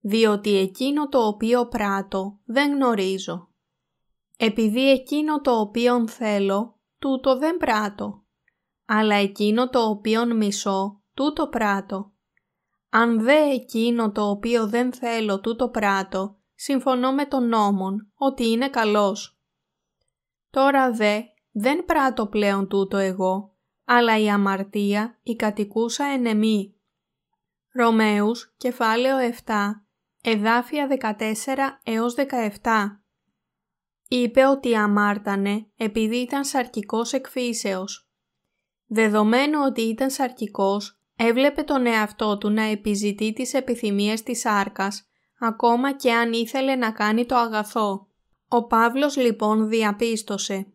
[0.00, 3.48] Διότι εκείνο το οποίο πράττω δεν γνωρίζω.
[4.36, 8.24] Επειδή εκείνο το οποίον θέλω, τούτο δεν πράττω.
[8.84, 12.12] Αλλά εκείνο το οποίον μισώ, τούτο πράττω.
[12.90, 18.70] Αν δε εκείνο το οποίο δεν θέλω τούτο πράττω, συμφωνώ με τον νόμον ότι είναι
[18.70, 19.40] καλός.
[20.50, 21.20] Τώρα δε
[21.52, 26.74] δεν πράττω πλέον τούτο εγώ, αλλά η αμαρτία η κατοικούσα εν εμή.
[27.72, 29.52] Ρωμαίους, κεφάλαιο 7,
[30.22, 32.98] εδάφια 14 έως 17
[34.08, 38.10] Είπε ότι αμάρτανε επειδή ήταν σαρκικός εκφύσεως.
[38.86, 45.92] Δεδομένου ότι ήταν σαρκικός, Έβλεπε τον εαυτό του να επιζητεί τις επιθυμίες της άρκας, ακόμα
[45.92, 48.06] και αν ήθελε να κάνει το αγαθό.
[48.48, 50.72] Ο Παύλος λοιπόν διαπίστωσε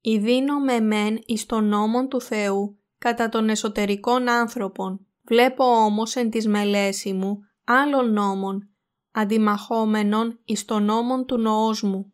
[0.00, 5.06] «Ιδίνω με μεν εις τον νόμον του Θεού κατά των εσωτερικών άνθρωπων.
[5.22, 8.68] Βλέπω όμως εν της μελέση μου άλλων νόμων,
[9.12, 12.12] αντιμαχόμενων εις τον νόμον του νοός μου.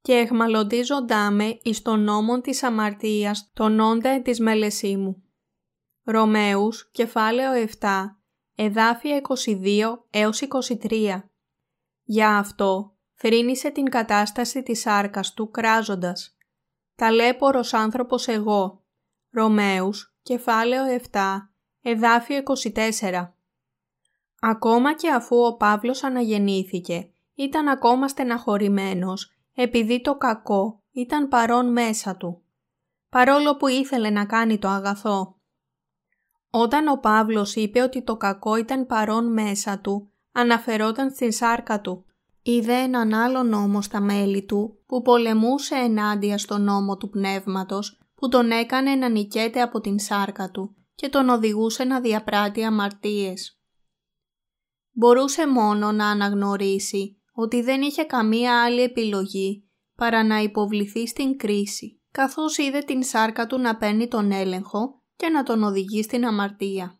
[0.00, 5.23] Και εχμαλωτίζοντά με εις τον νόμον της αμαρτίας τον όντα της μελεσή μου.
[6.06, 8.18] Ρωμαίους, κεφάλαιο 7,
[8.54, 11.30] εδάφια 22 έως 23.
[12.02, 16.36] Για αυτό θρύνησε την κατάσταση της άρκας του κράζοντας.
[16.94, 18.84] Ταλέπορος άνθρωπος εγώ.
[19.30, 21.50] Ρωμαίους, κεφάλαιο 7,
[21.82, 23.34] εδάφιο 24.
[24.40, 32.16] Ακόμα και αφού ο Παύλος αναγεννήθηκε, ήταν ακόμα στεναχωρημένος επειδή το κακό ήταν παρόν μέσα
[32.16, 32.42] του.
[33.08, 35.38] Παρόλο που ήθελε να κάνει το αγαθό.
[36.56, 42.04] Όταν ο Παύλος είπε ότι το κακό ήταν παρόν μέσα του, αναφερόταν στην σάρκα του.
[42.42, 48.28] Είδε έναν άλλο νόμο στα μέλη του που πολεμούσε ενάντια στον νόμο του πνεύματος που
[48.28, 53.60] τον έκανε να νικέται από την σάρκα του και τον οδηγούσε να διαπράττει αμαρτίες.
[54.92, 62.00] Μπορούσε μόνο να αναγνωρίσει ότι δεν είχε καμία άλλη επιλογή παρά να υποβληθεί στην κρίση,
[62.10, 66.98] καθώς είδε την σάρκα του να παίρνει τον έλεγχο και να τον οδηγεί στην αμαρτία.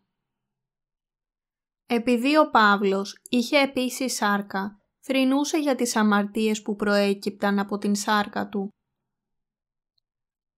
[1.85, 8.49] Επειδή ο Παύλος είχε επίσης σάρκα, θρυνούσε για τις αμαρτίες που προέκυπταν από την σάρκα
[8.49, 8.69] του.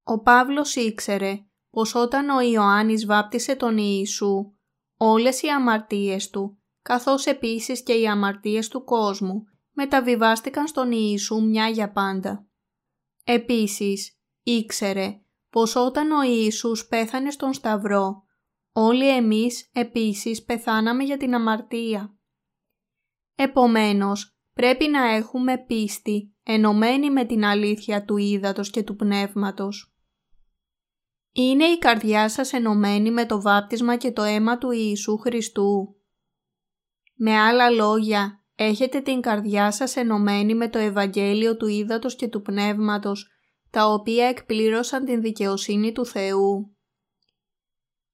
[0.04, 4.54] Ο Παύλος ήξερε πως όταν ο Ιωάννης βάπτισε τον Ιησού,
[4.98, 11.68] όλες οι αμαρτίες του, καθώς επίσης και οι αμαρτίες του κόσμου, μεταβιβάστηκαν στον Ιησού μια
[11.68, 12.48] για πάντα.
[13.24, 15.22] Επίσης, ήξερε
[15.58, 18.24] πως όταν ο Ιησούς πέθανε στον Σταυρό,
[18.72, 22.18] όλοι εμείς επίσης πεθάναμε για την αμαρτία.
[23.36, 29.96] Επομένως, πρέπει να έχουμε πίστη ενωμένη με την αλήθεια του ύδατος και του πνεύματος.
[31.32, 35.96] Είναι η καρδιά σας ενωμένη με το βάπτισμα και το αίμα του Ιησού Χριστού.
[37.16, 42.42] Με άλλα λόγια, έχετε την καρδιά σας ενωμένη με το Ευαγγέλιο του ύδατος και του
[42.42, 43.32] πνεύματος
[43.70, 46.78] τα οποία εκπλήρωσαν την δικαιοσύνη του Θεού.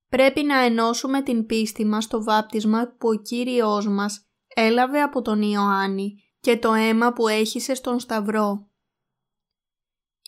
[0.09, 5.41] Πρέπει να ενώσουμε την πίστη μας στο βάπτισμα που ο Κύριος μας έλαβε από τον
[5.41, 8.67] Ιωάννη και το αίμα που έχησε στον Σταυρό.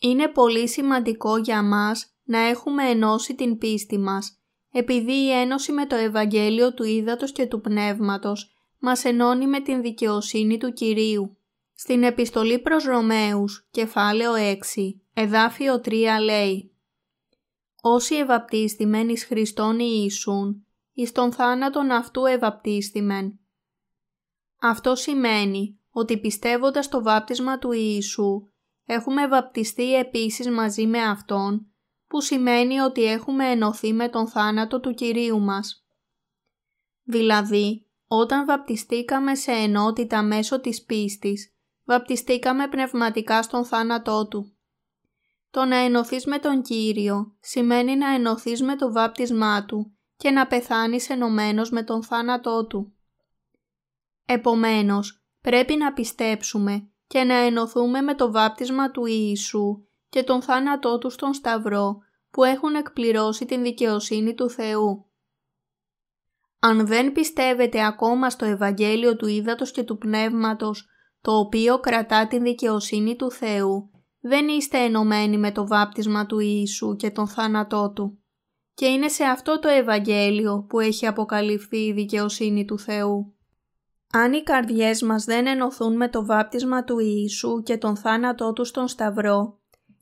[0.02, 4.40] Είναι πολύ σημαντικό για μας να έχουμε ενώσει την πίστη μας,
[4.72, 9.82] επειδή η ένωση με το Ευαγγέλιο του Ήδατος και του Πνεύματος μας ενώνει με την
[9.82, 11.38] δικαιοσύνη του Κυρίου.
[11.74, 16.76] Στην επιστολή προς Ρωμαίους, κεφάλαιο 6, εδάφιο 3 λέει
[17.82, 23.40] «Όσοι ευαπτίστημεν εις Χριστόν Ιησούν, εις τον θάνατον αυτού ευαπτίστημεν».
[24.62, 28.50] Αυτό σημαίνει ότι πιστεύοντας το βάπτισμα του Ιησού,
[28.86, 31.68] έχουμε βαπτιστεί επίσης μαζί με Αυτόν,
[32.08, 35.86] που σημαίνει ότι έχουμε ενωθεί με τον θάνατο του Κυρίου μας.
[37.04, 44.55] Δηλαδή, όταν βαπτιστήκαμε σε ενότητα μέσω της πίστης, βαπτιστήκαμε πνευματικά στον θάνατό Του.
[45.56, 50.48] Το να ενωθείς με τον Κύριο σημαίνει να ενωθείς με το βάπτισμά Του και να
[50.48, 52.94] πεθάνεις ενωμένος με τον θάνατό Του.
[54.26, 60.98] Επομένως, πρέπει να πιστέψουμε και να ενωθούμε με το βάπτισμα του Ιησού και τον θάνατό
[60.98, 61.98] Του στον Σταυρό
[62.32, 65.06] που έχουν εκπληρώσει την δικαιοσύνη του Θεού.
[66.60, 70.88] Αν δεν πιστεύετε ακόμα στο Ευαγγέλιο του Ήδατος και του Πνεύματος,
[71.22, 73.90] το οποίο κρατά την δικαιοσύνη του Θεού,
[74.28, 78.20] δεν είστε ενωμένοι με το βάπτισμα του Ιησού και τον θάνατό Του.
[78.74, 83.36] Και είναι σε αυτό το Ευαγγέλιο που έχει αποκαλυφθεί η δικαιοσύνη του Θεού.
[84.12, 88.66] Αν οι καρδιές μας δεν ενωθούν με το βάπτισμα του Ιησού και τον θάνατό Του
[88.66, 89.60] στον Σταυρό,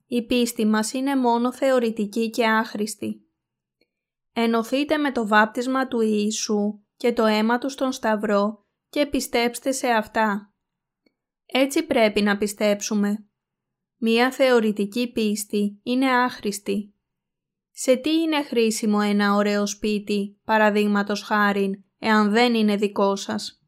[0.07, 3.27] η πίστη μας είναι μόνο θεωρητική και άχρηστη.
[4.33, 9.87] Ενωθείτε με το βάπτισμα του Ιησού και το αίμα Του στον Σταυρό και πιστέψτε σε
[9.87, 10.53] αυτά.
[11.45, 13.27] Έτσι πρέπει να πιστέψουμε.
[14.05, 16.93] Μία θεωρητική πίστη είναι άχρηστη.
[17.71, 23.61] Σε τι είναι χρήσιμο ένα ωραίο σπίτι, παραδείγματος χάριν, εάν δεν είναι δικό σας;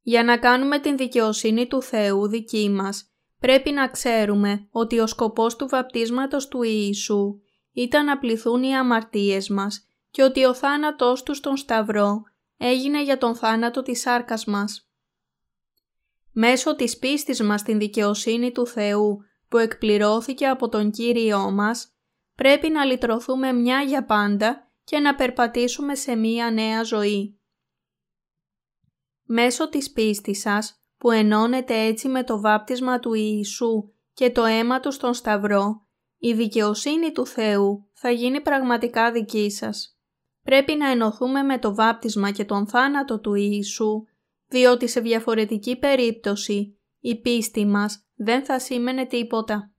[0.00, 5.56] Για να κάνουμε την δικαιοσύνη του Θεού δική μας, πρέπει να ξέρουμε ότι ο σκοπός
[5.56, 7.40] του βαπτίσματος του Ιησού
[7.72, 12.22] ήταν να πληθούν οι αμαρτίες μας και ότι ο θάνατός του στον Σταυρό
[12.56, 14.88] έγινε για τον θάνατο της σάρκας μας.
[16.36, 19.18] Μέσω της πίστης μας στην δικαιοσύνη του Θεού
[19.48, 21.92] που εκπληρώθηκε από τον Κύριό μας,
[22.34, 27.38] πρέπει να λυτρωθούμε μια για πάντα και να περπατήσουμε σε μια νέα ζωή.
[29.24, 34.80] Μέσω της πίστης σας, που ενώνεται έτσι με το βάπτισμα του Ιησού και το αίμα
[34.80, 35.86] του στον Σταυρό,
[36.18, 39.98] η δικαιοσύνη του Θεού θα γίνει πραγματικά δική σας.
[40.42, 44.04] Πρέπει να ενωθούμε με το βάπτισμα και τον θάνατο του Ιησού,
[44.54, 49.72] διότι σε διαφορετική περίπτωση η πίστη μας δεν θα σήμαινε τίποτα.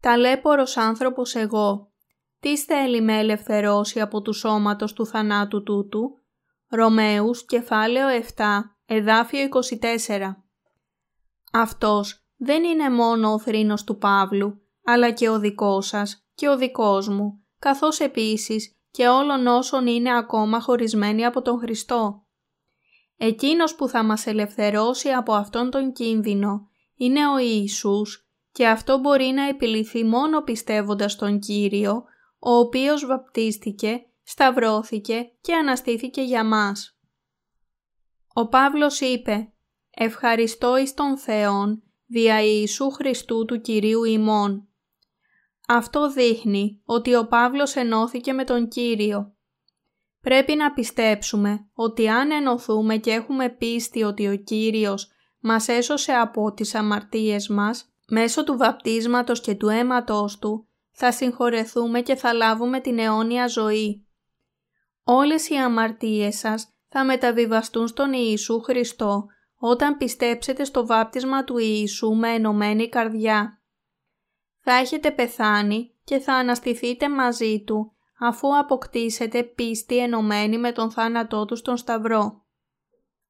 [0.00, 1.92] Ταλέπορος άνθρωπος εγώ,
[2.40, 6.00] τι θέλει με ελευθερώσει από του σώματος του θανάτου τούτου,
[6.68, 8.44] Ρωμαίους κεφάλαιο 7,
[8.86, 10.36] εδάφιο 24.
[11.52, 16.56] Αυτός δεν είναι μόνο ο θρήνος του Παύλου, αλλά και ο δικός σας και ο
[16.56, 22.22] δικός μου, καθώς επίσης και όλων όσων είναι ακόμα χωρισμένοι από τον Χριστό.
[23.20, 29.24] Εκείνος που θα μας ελευθερώσει από αυτόν τον κίνδυνο είναι ο Ιησούς και αυτό μπορεί
[29.24, 32.04] να επιληθεί μόνο πιστεύοντας τον Κύριο,
[32.38, 36.98] ο οποίος βαπτίστηκε σταυρώθηκε και αναστήθηκε για μας.
[38.32, 39.52] Ο Παύλος είπε
[39.90, 44.68] «Ευχαριστώ εις τον Θεόν δια Ιησού Χριστού του Κυρίου ημών».
[45.68, 49.36] Αυτό δείχνει ότι ο Παύλος ενώθηκε με τον Κύριο.
[50.20, 55.08] Πρέπει να πιστέψουμε ότι αν ενωθούμε και έχουμε πίστη ότι ο Κύριος
[55.40, 62.00] μας έσωσε από τις αμαρτίες μας, μέσω του βαπτίσματος και του αίματος Του, θα συγχωρεθούμε
[62.00, 64.02] και θα λάβουμε την αιώνια ζωή
[65.10, 69.26] όλες οι αμαρτίες σας θα μεταβιβαστούν στον Ιησού Χριστό
[69.56, 73.62] όταν πιστέψετε στο βάπτισμα του Ιησού με ενωμένη καρδιά.
[74.58, 81.44] Θα έχετε πεθάνει και θα αναστηθείτε μαζί Του αφού αποκτήσετε πίστη ενωμένη με τον θάνατό
[81.44, 82.46] Του στον Σταυρό.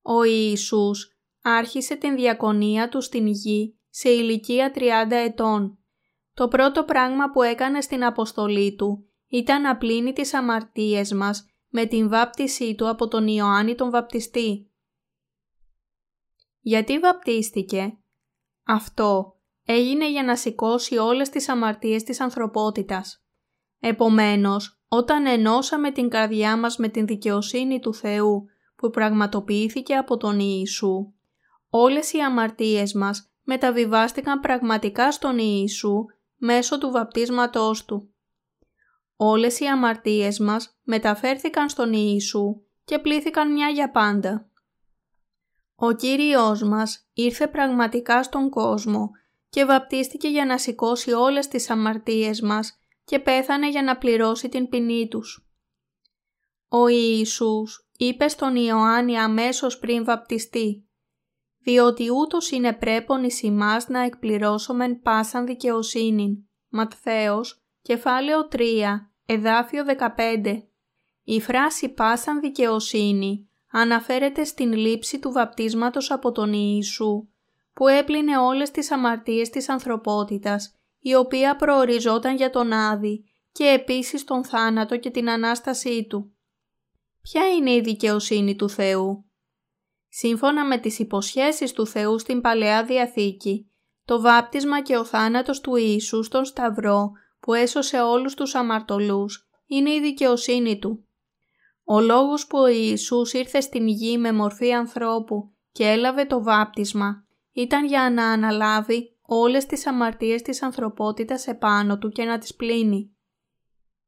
[0.02, 4.80] Ο Ιησούς άρχισε την διακονία Του στην γη σε ηλικία 30
[5.10, 5.78] ετών.
[6.34, 11.86] Το πρώτο πράγμα που έκανε στην αποστολή Του ήταν να πλύνει τις αμαρτίες μας με
[11.86, 14.70] την βάπτισή του από τον Ιωάννη τον βαπτιστή.
[16.60, 17.98] Γιατί βαπτίστηκε;
[18.64, 23.22] Αυτό έγινε για να σηκώσει όλες τις αμαρτίες της ανθρωπότητας.
[23.80, 30.38] Επομένως, όταν ενώσαμε την καρδιά μας με την δικαιοσύνη του Θεού που πραγματοποιήθηκε από τον
[30.38, 31.12] Ιησού,
[31.70, 36.04] όλες οι αμαρτίες μας μεταβιβάστηκαν πραγματικά στον Ιησού
[36.36, 38.12] μέσω του βαπτίσματός Του.
[39.16, 44.50] Όλες οι αμαρτίες μας μεταφέρθηκαν στον Ιησού και πλήθηκαν μια για πάντα.
[45.74, 49.10] Ο Κύριος μας ήρθε πραγματικά στον κόσμο
[49.48, 52.78] και βαπτίστηκε για να σηκώσει όλες τις αμαρτίες μας
[53.08, 55.48] και πέθανε για να πληρώσει την ποινή τους.
[56.68, 60.88] Ο Ιησούς είπε στον Ιωάννη αμέσως πριν βαπτιστεί
[61.58, 66.48] «Διότι ούτως είναι πρέπον εις ημάς να εκπληρώσομεν πάσαν δικαιοσύνην».
[66.68, 70.68] Ματθαίος, κεφάλαιο 3, εδάφιο 15.
[71.22, 77.28] Η φράση «πάσαν δικαιοσύνη» αναφέρεται στην λήψη του βαπτίσματος από τον Ιησού,
[77.72, 84.24] που έπλυνε όλες τις αμαρτίες της ανθρωπότητας, η οποία προοριζόταν για τον Άδη και επίσης
[84.24, 86.32] τον θάνατο και την Ανάστασή Του.
[87.22, 89.30] Ποια είναι η δικαιοσύνη του Θεού;
[90.08, 93.70] Σύμφωνα με τις υποσχέσεις του Θεού στην Παλαιά Διαθήκη,
[94.04, 99.90] το βάπτισμα και ο θάνατος του Ιησού στον Σταυρό που έσωσε όλους τους αμαρτωλούς είναι
[99.90, 101.08] η δικαιοσύνη Του.
[101.84, 107.26] Ο λόγος που ο Ιησούς ήρθε στην γη με μορφή ανθρώπου και έλαβε το βάπτισμα
[107.52, 113.16] ήταν για να αναλάβει όλες τις αμαρτίες της ανθρωπότητας επάνω του και να τις πλύνει.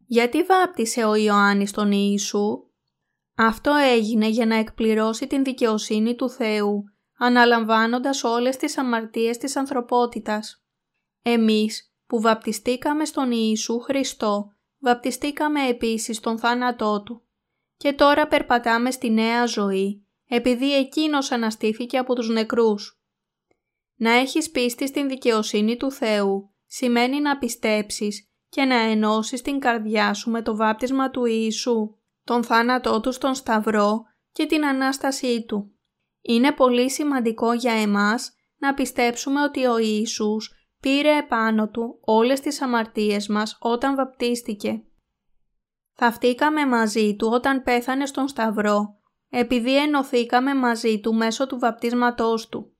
[0.06, 2.68] Γιατί βάπτισε ο Ιωάννης τον Ιησού;
[3.34, 6.84] Αυτό έγινε για να εκπληρώσει την δικαιοσύνη του Θεού,
[7.18, 10.64] αναλαμβάνοντας όλες τις αμαρτίες της ανθρωπότητας.
[11.22, 17.22] Εμείς που βαπτιστήκαμε στον Ιησού Χριστό, βαπτιστήκαμε επίσης στον θάνατό Του
[17.76, 22.99] και τώρα περπατάμε στη νέα ζωή, επειδή Εκείνος αναστήθηκε από τους νεκρούς.
[24.00, 30.14] Να έχεις πίστη στην δικαιοσύνη του Θεού σημαίνει να πιστέψεις και να ενώσεις την καρδιά
[30.14, 35.72] σου με το βάπτισμα του Ιησού, τον θάνατό Του στον Σταυρό και την Ανάστασή Του.
[36.20, 42.62] Είναι πολύ σημαντικό για εμάς να πιστέψουμε ότι ο Ιησούς πήρε επάνω Του όλες τις
[42.62, 44.82] αμαρτίες μας όταν βαπτίστηκε.
[45.92, 48.98] Θαυτήκαμε μαζί Του όταν πέθανε στον Σταυρό,
[49.30, 52.74] επειδή ενωθήκαμε μαζί Του μέσω του βαπτίσματός Του.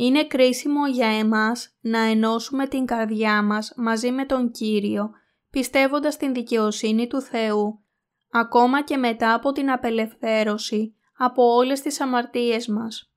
[0.00, 5.10] Είναι κρίσιμο για εμάς να ενώσουμε την καρδιά μας μαζί με τον Κύριο,
[5.50, 7.80] πιστεύοντας την δικαιοσύνη του Θεού,
[8.30, 13.12] ακόμα και μετά από την απελευθέρωση από όλες τις αμαρτίες μας.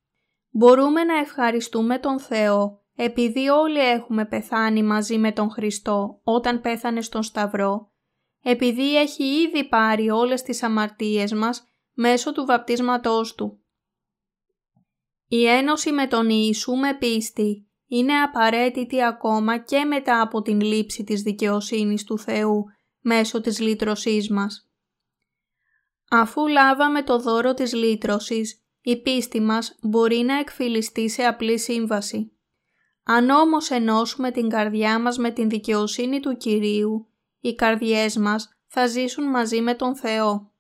[0.49, 7.01] Μπορούμε να ευχαριστούμε τον Θεό επειδή όλοι έχουμε πεθάνει μαζί με τον Χριστό όταν πέθανε
[7.01, 7.91] στον Σταυρό,
[8.43, 11.63] επειδή έχει ήδη πάρει όλες τις αμαρτίες μας
[11.93, 13.61] μέσω του βαπτίσματός Του.
[15.34, 21.03] Η ένωση με τον Ιησού με πίστη είναι απαραίτητη ακόμα και μετά από την λήψη
[21.03, 22.65] της δικαιοσύνης του Θεού
[22.99, 24.69] μέσω της λύτρωσής μας.
[26.09, 32.32] Αφού λάβαμε το δώρο της λύτρωσης, η πίστη μας μπορεί να εκφυλιστεί σε απλή σύμβαση.
[33.03, 37.07] Αν όμως ενώσουμε την καρδιά μας με την δικαιοσύνη του Κυρίου,
[37.39, 40.51] οι καρδιές μας θα ζήσουν μαζί με τον Θεό.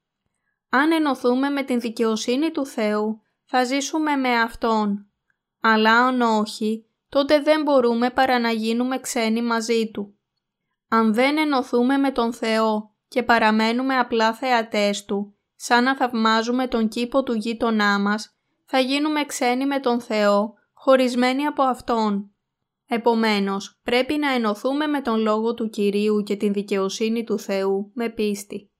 [0.69, 3.21] Αν ενωθούμε με την δικαιοσύνη του Θεού,
[3.53, 5.07] θα ζήσουμε με Αυτόν.
[5.61, 10.15] Αλλά αν όχι, τότε δεν μπορούμε παρά να γίνουμε ξένοι μαζί Του.
[10.87, 16.87] Αν δεν ενωθούμε με τον Θεό και παραμένουμε απλά θεατές Του, σαν να θαυμάζουμε τον
[16.87, 18.35] κήπο του γείτονά μας,
[18.65, 22.31] θα γίνουμε ξένοι με τον Θεό, χωρισμένοι από Αυτόν.
[22.87, 28.09] Επομένως, πρέπει να ενωθούμε με τον Λόγο του Κυρίου και την δικαιοσύνη του Θεού με
[28.09, 28.70] πίστη.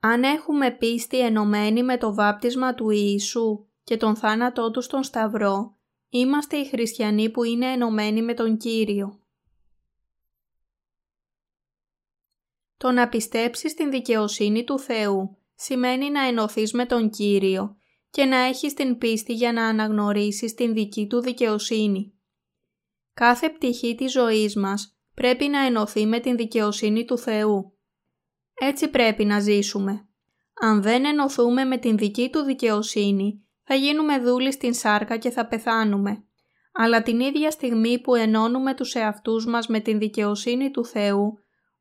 [0.00, 5.76] Αν έχουμε πίστη ενωμένη με το βάπτισμα του Ιησού και τον θάνατό του στον Σταυρό,
[6.08, 9.20] είμαστε οι χριστιανοί που είναι ενωμένοι με τον Κύριο.
[12.76, 17.76] Το να πιστέψεις την δικαιοσύνη του Θεού σημαίνει να ενωθείς με τον Κύριο
[18.10, 22.14] και να έχεις την πίστη για να αναγνωρίσεις την δική του δικαιοσύνη.
[23.14, 27.78] Κάθε πτυχή της ζωής μας πρέπει να ενωθεί με την δικαιοσύνη του Θεού.
[28.62, 30.08] Έτσι πρέπει να ζήσουμε.
[30.60, 35.46] Αν δεν ενωθούμε με την δική του δικαιοσύνη, θα γίνουμε δούλοι στην σάρκα και θα
[35.46, 36.24] πεθάνουμε.
[36.72, 41.38] Αλλά την ίδια στιγμή που ενώνουμε τους εαυτούς μας με την δικαιοσύνη του Θεού,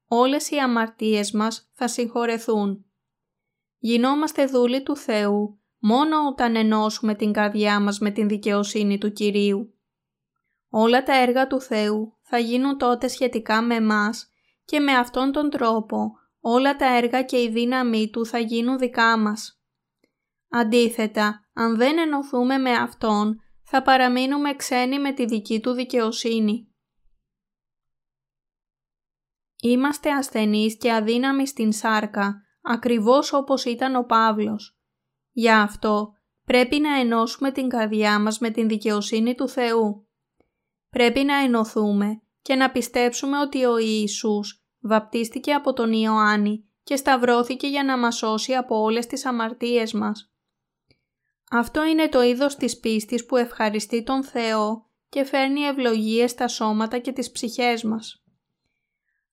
[0.08, 2.86] όλες οι αμαρτίες μας θα συγχωρεθούν.
[3.78, 9.74] Γινόμαστε δούλοι του Θεού μόνο όταν ενώσουμε την καρδιά μας με την δικαιοσύνη του Κυρίου.
[10.70, 14.30] Όλα τα έργα του Θεού θα γίνουν τότε σχετικά με μας
[14.66, 19.18] και με αυτόν τον τρόπο όλα τα έργα και η δύναμή Του θα γίνουν δικά
[19.18, 19.62] μας.
[20.50, 26.74] Αντίθετα, αν δεν ενωθούμε με Αυτόν, θα παραμείνουμε ξένοι με τη δική Του δικαιοσύνη.
[29.62, 34.80] Είμαστε ασθενείς και αδύναμοι στην σάρκα, ακριβώς όπως ήταν ο Παύλος.
[35.32, 36.14] Γι' αυτό
[36.46, 40.08] πρέπει να ενώσουμε την καρδιά μας με την δικαιοσύνη του Θεού.
[40.90, 47.68] Πρέπει να ενωθούμε και να πιστέψουμε ότι ο Ιησούς βαπτίστηκε από τον Ιωάννη και σταυρώθηκε
[47.68, 50.32] για να μας σώσει από όλες τις αμαρτίες μας.
[51.52, 56.98] Αυτό είναι το είδος της πίστης που ευχαριστεί τον Θεό και φέρνει ευλογίες στα σώματα
[56.98, 58.24] και τις ψυχές μας.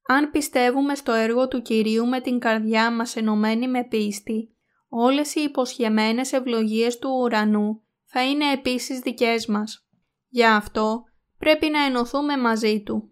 [0.09, 4.57] Αν πιστεύουμε στο έργο του Κυρίου με την καρδιά μας ενωμένη με πίστη,
[4.88, 9.88] όλες οι υποσχεμένες ευλογίες του ουρανού θα είναι επίσης δικές μας.
[10.28, 11.05] Γι' αυτό
[11.38, 13.11] πρέπει να ενωθούμε μαζί Του.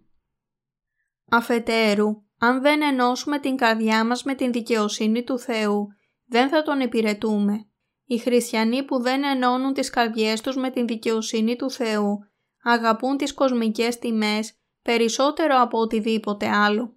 [1.30, 5.88] Αφετέρου, αν δεν ενώσουμε την καρδιά μας με την δικαιοσύνη του Θεού,
[6.26, 7.66] δεν θα Τον υπηρετούμε.
[8.06, 12.18] Οι χριστιανοί που δεν ενώνουν τις καρδιές τους με την δικαιοσύνη του Θεού,
[12.62, 16.96] αγαπούν τις κοσμικές τιμές περισσότερο από οτιδήποτε άλλο.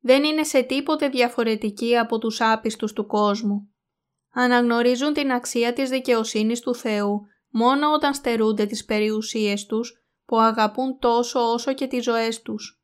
[0.00, 3.74] Δεν είναι σε τίποτε διαφορετικοί από τους άπιστους του κόσμου.
[4.32, 10.98] Αναγνωρίζουν την αξία της δικαιοσύνης του Θεού μόνο όταν στερούνται τις περιουσίες τους που αγαπούν
[10.98, 12.82] τόσο όσο και τις ζωές τους.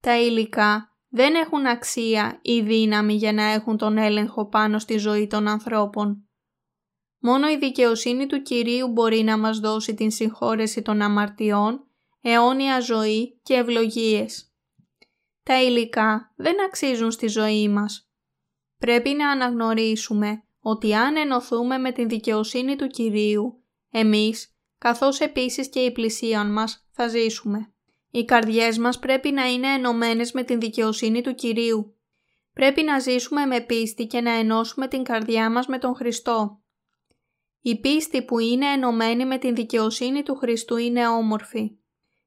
[0.00, 5.26] Τα υλικά δεν έχουν αξία ή δύναμη για να έχουν τον έλεγχο πάνω στη ζωή
[5.26, 6.28] των ανθρώπων.
[7.18, 11.86] Μόνο η δικαιοσύνη του Κυρίου μπορεί να μας δώσει την συγχώρεση των αμαρτιών,
[12.20, 14.52] αιώνια ζωή και ευλογίες.
[15.42, 18.10] Τα υλικά δεν αξίζουν στη ζωή μας.
[18.78, 25.80] Πρέπει να αναγνωρίσουμε ότι αν ενωθούμε με την δικαιοσύνη του Κυρίου, εμείς, καθώς επίσης και
[25.80, 27.71] η πλησίαν μας, θα ζήσουμε.
[28.14, 31.96] Οι καρδιές μας πρέπει να είναι ενωμένες με την δικαιοσύνη του Κυρίου.
[32.52, 36.62] Πρέπει να ζήσουμε με πίστη και να ενώσουμε την καρδιά μας με τον Χριστό.
[37.60, 41.78] Η πίστη που είναι ενωμένη με την δικαιοσύνη του Χριστού είναι όμορφη.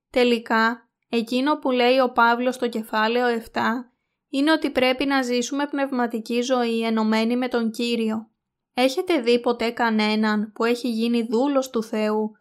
[0.10, 3.62] Τελικά, εκείνο που λέει ο Παύλος στο κεφάλαιο 7
[4.30, 8.30] είναι ότι πρέπει να ζήσουμε πνευματική ζωή ενωμένη με τον Κύριο.
[8.74, 12.32] Έχετε δει ποτέ κανέναν που έχει γίνει δούλος του Θεού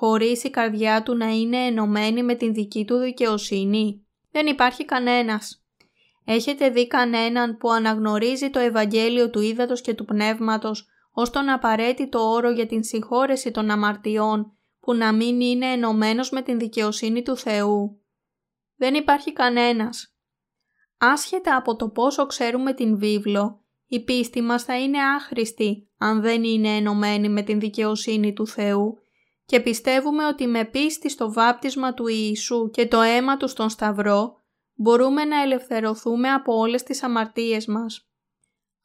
[0.00, 4.06] χωρίς η καρδιά του να είναι ενωμένη με την δική του δικαιοσύνη.
[4.30, 5.64] Δεν υπάρχει κανένας.
[6.24, 12.30] Έχετε δει κανέναν που αναγνωρίζει το Ευαγγέλιο του Ήδατος και του Πνεύματος ως τον απαραίτητο
[12.30, 17.36] όρο για την συγχώρεση των αμαρτιών που να μην είναι ενωμένος με την δικαιοσύνη του
[17.36, 18.00] Θεού.
[18.76, 20.14] Δεν υπάρχει κανένας.
[20.98, 26.44] Άσχετα από το πόσο ξέρουμε την βίβλο, η πίστη μας θα είναι άχρηστη αν δεν
[26.44, 29.00] είναι ενωμένη με την δικαιοσύνη του Θεού
[29.50, 34.36] και πιστεύουμε ότι με πίστη στο βάπτισμα του Ιησού και το αίμα του στον Σταυρό
[34.74, 38.08] μπορούμε να ελευθερωθούμε από όλες τις αμαρτίες μας.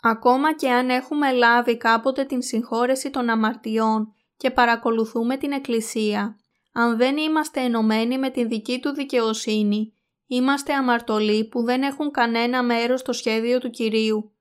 [0.01, 6.39] Ακόμα και αν έχουμε λάβει κάποτε την συγχώρεση των αμαρτιών και παρακολουθούμε την Εκκλησία,
[6.73, 9.93] αν δεν είμαστε ενωμένοι με την δική του δικαιοσύνη,
[10.27, 14.31] είμαστε αμαρτωλοί που δεν έχουν κανένα μέρος στο σχέδιο του Κυρίου.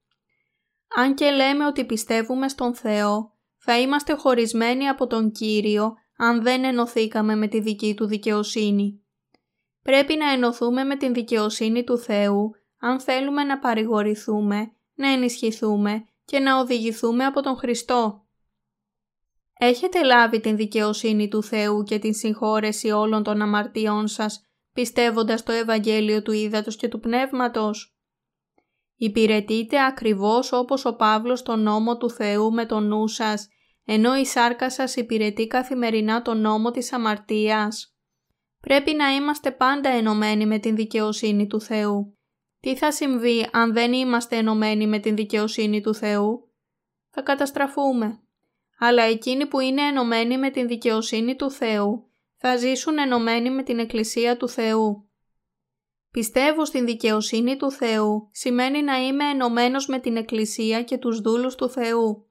[0.96, 6.64] Αν και λέμε ότι πιστεύουμε στον Θεό, θα είμαστε χωρισμένοι από τον Κύριο αν δεν
[6.64, 9.04] ενωθήκαμε με τη δική του δικαιοσύνη.
[9.82, 16.38] Πρέπει να ενωθούμε με την δικαιοσύνη του Θεού αν θέλουμε να παρηγορηθούμε να ενισχυθούμε και
[16.38, 18.26] να οδηγηθούμε από τον Χριστό.
[19.58, 25.52] Έχετε λάβει την δικαιοσύνη του Θεού και την συγχώρεση όλων των αμαρτιών σας, πιστεύοντας το
[25.52, 27.96] Ευαγγέλιο του Ήδατος και του Πνεύματος;
[28.96, 33.48] Υπηρετείτε ακριβώς όπως ο Παύλος τον νόμο του Θεού με τον νου σας,
[33.84, 37.96] ενώ η σάρκα σας υπηρετεί καθημερινά τον νόμο της αμαρτίας.
[38.60, 42.18] Πρέπει να είμαστε πάντα ενωμένοι με την δικαιοσύνη του Θεού.
[42.60, 46.52] Τι θα συμβεί αν δεν είμαστε ενωμένοι με την δικαιοσύνη του Θεού;
[47.10, 48.18] Θα καταστραφούμε.
[48.78, 53.78] Αλλά εκείνοι που είναι ενωμένοι με την δικαιοσύνη του Θεού θα ζήσουν ενωμένοι με την
[53.78, 55.08] Εκκλησία του Θεού.
[56.10, 61.54] Πιστεύω στην δικαιοσύνη του Θεού σημαίνει να είμαι ενωμένος με την Εκκλησία και τους δούλους
[61.54, 62.28] του Θεού.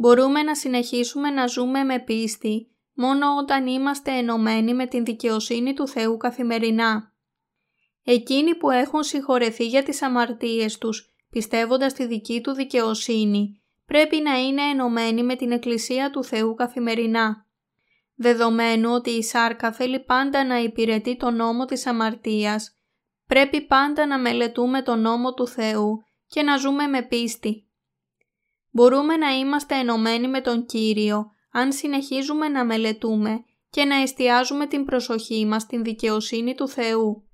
[0.00, 5.88] Μπορούμε να συνεχίσουμε να ζούμε με πίστη μόνο όταν είμαστε ενωμένοι με την δικαιοσύνη του
[5.88, 7.12] Θεού καθημερινά.
[8.04, 14.38] Εκείνοι που έχουν συγχωρεθεί για τις αμαρτίες τους, πιστεύοντας τη δική του δικαιοσύνη, πρέπει να
[14.38, 17.46] είναι ενωμένοι με την Εκκλησία του Θεού καθημερινά.
[18.14, 22.78] Δεδομένου ότι η σάρκα θέλει πάντα να υπηρετεί τον νόμο της αμαρτίας,
[23.26, 27.64] πρέπει πάντα να μελετούμε τον νόμο του Θεού και να ζούμε με πίστη.
[28.70, 34.84] Μπορούμε να είμαστε ενωμένοι με τον Κύριο αν συνεχίζουμε να μελετούμε και να εστιάζουμε την
[34.84, 37.24] προσοχή μας στην δικαιοσύνη του Θεού.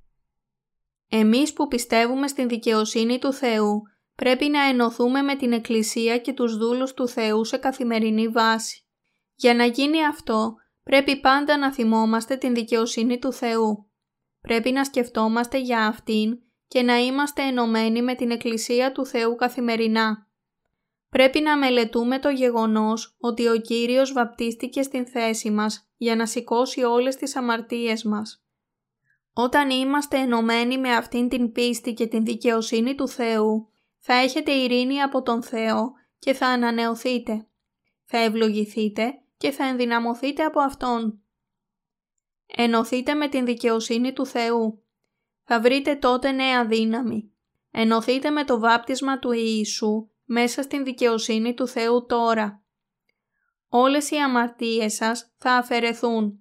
[1.09, 3.83] Εμείς που πιστεύουμε στην δικαιοσύνη του Θεού
[4.15, 8.85] πρέπει να ενωθούμε με την Εκκλησία και τους δούλους του Θεού σε καθημερινή βάση.
[9.35, 13.91] Για να γίνει αυτό πρέπει πάντα να θυμόμαστε την δικαιοσύνη του Θεού.
[14.41, 20.26] Πρέπει να σκεφτόμαστε για αυτήν και να είμαστε ενωμένοι με την Εκκλησία του Θεού καθημερινά.
[21.09, 26.83] Πρέπει να μελετούμε το γεγονός ότι ο Κύριος βαπτίστηκε στην θέση μας για να σηκώσει
[26.83, 28.45] όλες τις αμαρτίες μας.
[29.33, 35.03] Όταν είμαστε ενωμένοι με αυτήν την πίστη και την δικαιοσύνη του Θεού, Θα έχετε ειρήνη
[35.03, 37.47] από τον Θεό και θα ανανεωθείτε.
[38.05, 41.21] Θα ευλογηθείτε και θα ενδυναμωθείτε από Αυτόν.
[42.47, 44.83] Ενωθείτε με την δικαιοσύνη του Θεού.
[45.45, 47.31] Θα βρείτε τότε νέα δύναμη.
[47.71, 52.65] Ενωθείτε με το βάπτισμα του Ιησού μέσα στην δικαιοσύνη του Θεού τώρα.
[53.69, 56.41] Όλες οι αμαρτίες σας θα αφαιρεθούν.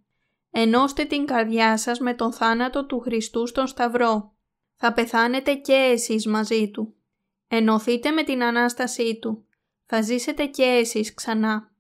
[0.52, 4.36] Ενώστε την καρδιά σας με τον θάνατο του Χριστού στον Σταυρό.
[4.76, 6.96] Θα πεθάνετε και εσείς μαζί Του.
[7.48, 9.48] Ενωθείτε με την Ανάστασή Του.
[9.86, 11.72] Θα ζήσετε και εσείς ξανά.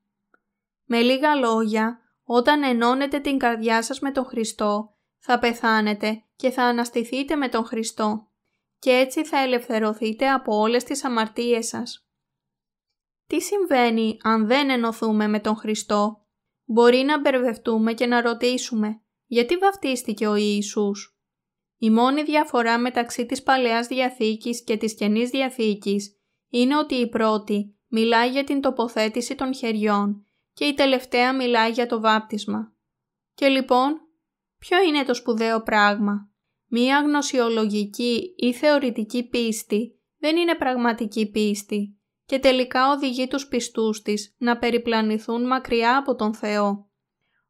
[0.85, 6.63] Με λίγα λόγια, όταν ενώνετε την καρδιά σας με τον Χριστό, θα πεθάνετε και θα
[6.63, 8.27] αναστηθείτε με τον Χριστό
[8.79, 12.07] και έτσι θα ελευθερωθείτε από όλες τις αμαρτίες σας.
[13.27, 16.25] Τι συμβαίνει αν δεν ενωθούμε με τον Χριστό;
[16.65, 21.19] Μπορεί να μπερδευτούμε και να ρωτήσουμε γιατί βαφτίστηκε ο Ιησούς;
[21.77, 26.19] Η μόνη διαφορά μεταξύ της Παλαιάς Διαθήκης και της Καινής Διαθήκης
[26.49, 31.87] είναι ότι η πρώτη μιλάει για την τοποθέτηση των χεριών και η τελευταία μιλάει για
[31.87, 32.73] το βάπτισμα.
[33.33, 34.01] Και λοιπόν,
[34.59, 36.29] ποιο είναι το σπουδαίο πράγμα;
[36.67, 44.35] Μία γνωσιολογική ή θεωρητική πίστη δεν είναι πραγματική πίστη και τελικά οδηγεί τους πιστούς της
[44.37, 46.89] να περιπλανηθούν μακριά από τον Θεό.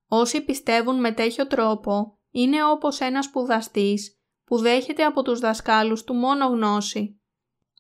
[0.07, 6.13] Όσοι πιστεύουν με τέτοιο τρόπο είναι όπως ένας σπουδαστής που δέχεται από τους δασκάλους του
[6.13, 7.22] μόνο γνώση.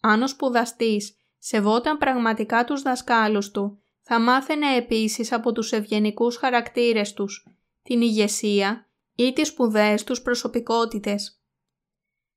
[0.01, 7.13] Αν ο σπουδαστής σεβόταν πραγματικά τους δασκάλους του, θα μάθαινε επίσης από τους ευγενικούς χαρακτήρες
[7.13, 7.47] τους,
[7.83, 11.39] την ηγεσία ή τις σπουδαίες τους προσωπικότητες.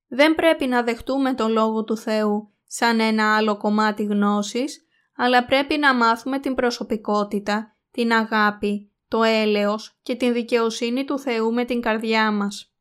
[0.08, 5.78] Δεν πρέπει να δεχτούμε τον Λόγο του Θεού σαν ένα άλλο κομμάτι γνώσης, αλλά πρέπει
[5.78, 11.80] να μάθουμε την προσωπικότητα, την αγάπη, το έλεος και την δικαιοσύνη του Θεού με την
[11.80, 12.72] καρδιά μας.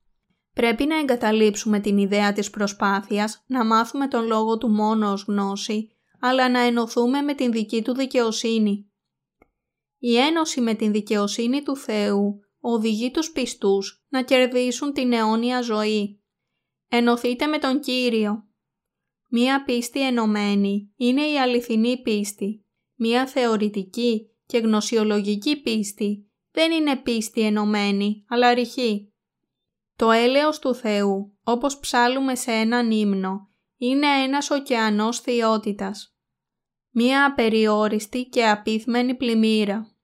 [0.53, 5.89] Πρέπει να εγκαταλείψουμε την ιδέα της προσπάθειας να μάθουμε τον Λόγο του μόνο ως γνώση,
[6.19, 8.91] αλλά να ενωθούμε με την δική του δικαιοσύνη.
[9.97, 12.39] Η ένωση με την δικαιοσύνη του Θεού
[12.69, 16.21] οδηγεί τους πιστούς να κερδίσουν την αιώνια ζωή.
[16.87, 18.47] Ενωθείτε με τον Κύριο.
[19.29, 22.65] Μία πίστη ενωμένη είναι η αληθινή πίστη.
[22.95, 29.13] Μία θεωρητική και γνωσιολογική πίστη δεν είναι πίστη ενωμένη, αλλά ρηχή.
[29.95, 36.15] Το έλεος του Θεού, όπως ψάλουμε σε έναν ύμνο, είναι ένας ωκεανός θεότητας.
[36.89, 39.96] Μία απεριόριστη και απίθμενη πλημμύρα.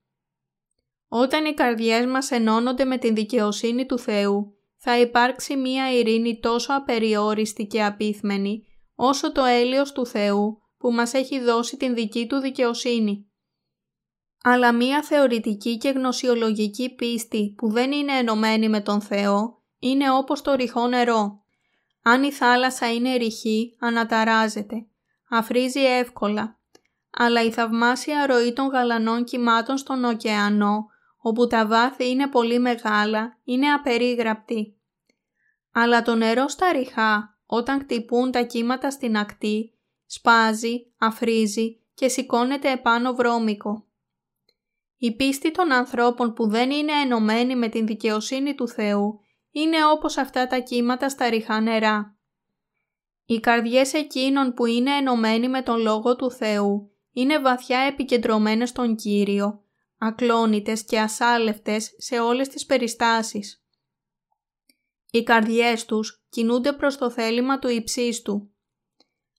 [1.16, 6.72] Όταν οι καρδιές μας ενώνονται με την δικαιοσύνη του Θεού, θα υπάρξει μία ειρήνη τόσο
[6.74, 12.36] απεριόριστη και απίθμενη, όσο το έλεος του Θεού που μας έχει δώσει την δική του
[12.36, 13.30] δικαιοσύνη.
[14.42, 20.42] Αλλά μία θεωρητική και γνωσιολογική πίστη που δεν είναι ενωμένη με τον Θεό είναι όπως
[20.42, 21.42] το ρηχό νερό.
[22.02, 24.86] Αν η θάλασσα είναι ρηχή, αναταράζεται,
[25.30, 26.58] αφρίζει εύκολα,
[27.10, 30.92] αλλά η θαυμάσια ροή των γαλανών κυμάτων στον ωκεανό,
[31.26, 34.78] όπου τα βάθη είναι πολύ μεγάλα, είναι απερίγραπτη.
[35.72, 42.70] Αλλά το νερό στα ριχά, όταν χτυπούν τα κύματα στην ακτή, σπάζει, αφρίζει και σηκώνεται
[42.70, 43.86] επάνω βρώμικο.
[44.96, 49.20] Η πίστη των ανθρώπων που δεν είναι ενωμένη με την δικαιοσύνη του Θεού
[49.50, 52.18] είναι όπως αυτά τα κύματα στα ριχά νερά.
[53.24, 58.96] Οι καρδιές εκείνων που είναι ενωμένοι με τον Λόγο του Θεού είναι βαθιά επικεντρωμένες στον
[58.96, 59.63] Κύριο,
[60.04, 63.64] ακλόνητες και ασάλευτες σε όλες τις περιστάσεις.
[65.10, 68.50] Οι καρδιές τους κινούνται προς το θέλημα του υψίστου.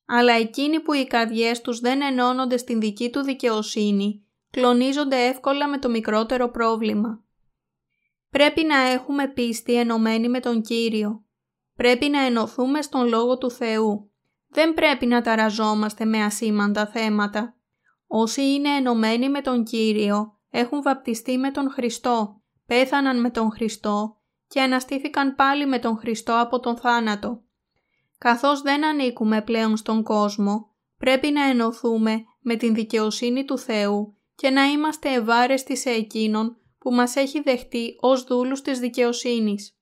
[0.05, 5.78] Αλλά εκείνοι που οι καρδιές τους δεν ενώνονται στην δική του δικαιοσύνη, κλονίζονται εύκολα με
[5.78, 7.24] το μικρότερο πρόβλημα.
[8.30, 11.26] Πρέπει να έχουμε πίστη ενωμένη με τον Κύριο.
[11.76, 14.11] Πρέπει να ενωθούμε στον Λόγο του Θεού.
[14.47, 17.57] Δεν πρέπει να ταραζόμαστε με ασήμαντα θέματα.
[18.07, 24.17] Όσοι είναι ενωμένοι με τον Κύριο έχουν βαπτιστεί με τον Χριστό, πέθαναν με τον Χριστό
[24.47, 27.43] και αναστήθηκαν πάλι με τον Χριστό από τον θάνατο.
[28.17, 34.49] Καθώς δεν ανήκουμε πλέον στον κόσμο, πρέπει να ενωθούμε με την δικαιοσύνη του Θεού και
[34.49, 39.77] να είμαστε ευάρεστοι σε Εκείνον που μας έχει δεχτεί ως δούλους της δικαιοσύνης.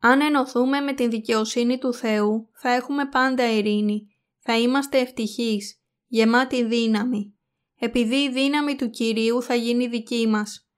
[0.00, 6.64] Αν ενωθούμε με την δικαιοσύνη του Θεού, θα έχουμε πάντα ειρήνη, θα είμαστε ευτυχείς, γεμάτοι
[6.64, 7.33] δύναμη,
[7.78, 10.68] επειδή η δύναμη του Κυρίου θα γίνει δική μας.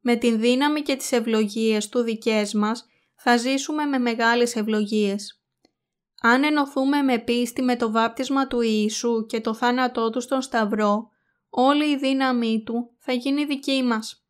[0.00, 5.42] Με την δύναμη και τις ευλογίες του δικές μας, θα ζήσουμε με μεγάλες ευλογίες.
[6.20, 11.08] Αν ενωθούμε με πίστη με το βάπτισμα του Ιησού και το θάνατό του στον Σταυρό,
[11.50, 14.26] όλη η δύναμή του θα γίνει δική μας.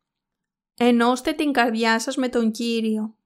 [0.77, 3.17] Ενώστε την καρδιά σας με τον Κύριο.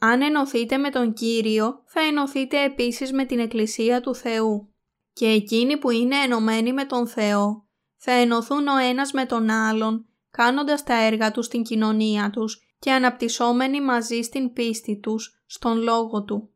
[0.00, 4.68] Αν ενωθείτε με τον Κύριο, θα ενωθείτε επίσης με την Εκκλησία του Θεού.
[5.12, 7.63] και εκείνοι που είναι ενωμένοι με τον Θεό
[8.06, 12.92] θα ενωθούν ο ένας με τον άλλον κάνοντας τα έργα τους στην κοινωνία τους και
[12.92, 16.50] αναπτυσσόμενοι μαζί στην πίστη τους, στον λόγο Του.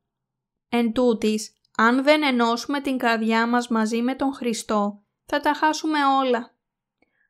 [0.69, 5.99] Εν τούτης, αν δεν ενώσουμε την καρδιά μας μαζί με τον Χριστό, θα τα χάσουμε
[6.23, 6.55] όλα.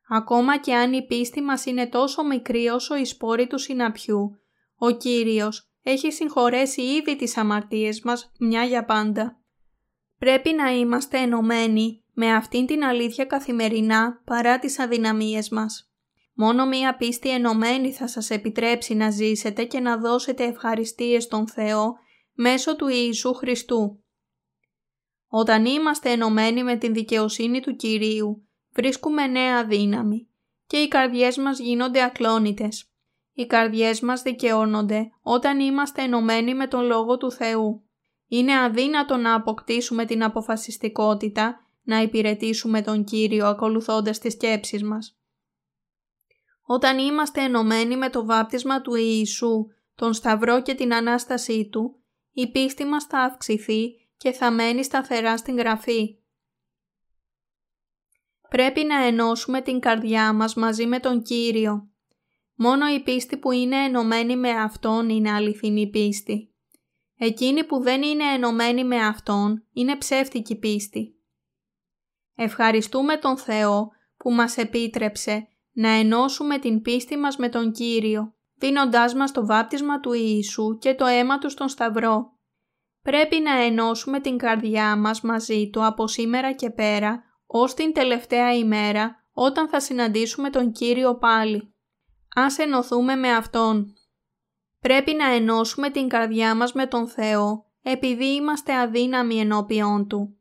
[0.09, 4.39] Ακόμα και αν η πίστη μας είναι τόσο μικρή όσο η σπόρη του συναπιού,
[4.77, 9.39] ο Κύριος έχει συγχωρέσει ήδη τις αμαρτίες μας μια για πάντα.
[10.17, 15.91] Πρέπει να είμαστε ενωμένοι με αυτήν την αλήθεια καθημερινά παρά τις αδυναμίες μας.
[16.33, 21.93] Μόνο μία πίστη ενωμένη θα σας επιτρέψει να ζήσετε και να δώσετε ευχαριστίες στον Θεό
[22.33, 24.03] μέσω του Ιησού Χριστού.
[25.27, 30.29] Όταν είμαστε ενωμένοι με την δικαιοσύνη του Κυρίου, βρίσκουμε νέα δύναμη
[30.65, 32.91] και οι καρδιές μας γίνονται ακλόνητες.
[33.33, 37.83] Οι καρδιές μας δικαιώνονται όταν είμαστε ενωμένοι με τον Λόγο του Θεού.
[38.27, 45.17] Είναι αδύνατο να αποκτήσουμε την αποφασιστικότητα να υπηρετήσουμε τον Κύριο ακολουθώντας τις σκέψεις μας.
[46.61, 52.51] Όταν είμαστε ενωμένοι με το βάπτισμα του Ιησού, τον Σταυρό και την Ανάστασή Του, η
[52.51, 56.17] πίστη μας θα αυξηθεί και θα μένει σταθερά στην Γραφή.
[58.49, 61.89] Πρέπει να ενώσουμε την καρδιά μας μαζί με τον Κύριο.
[62.55, 66.53] Μόνο η πίστη που είναι ενωμένη με Αυτόν είναι αληθινή πίστη.
[67.17, 71.18] Εκείνη που δεν είναι ενωμένη με Αυτόν είναι ψεύτικη πίστη.
[72.41, 79.13] Ευχαριστούμε τον Θεό που μας επίτρεψε να ενώσουμε την πίστη μας με τον Κύριο, δίνοντάς
[79.13, 82.37] μας το βάπτισμα του Ιησού και το αίμα Του στον Σταυρό.
[83.01, 88.53] Πρέπει να ενώσουμε την καρδιά μας μαζί Του από σήμερα και πέρα, ως την τελευταία
[88.55, 91.73] ημέρα, όταν θα συναντήσουμε τον Κύριο πάλι.
[92.35, 93.93] Ας ενωθούμε με Αυτόν.
[94.79, 100.38] Πρέπει να ενώσουμε την καρδιά μας με τον Θεό, επειδή είμαστε αδύναμοι ενώπιόν Του.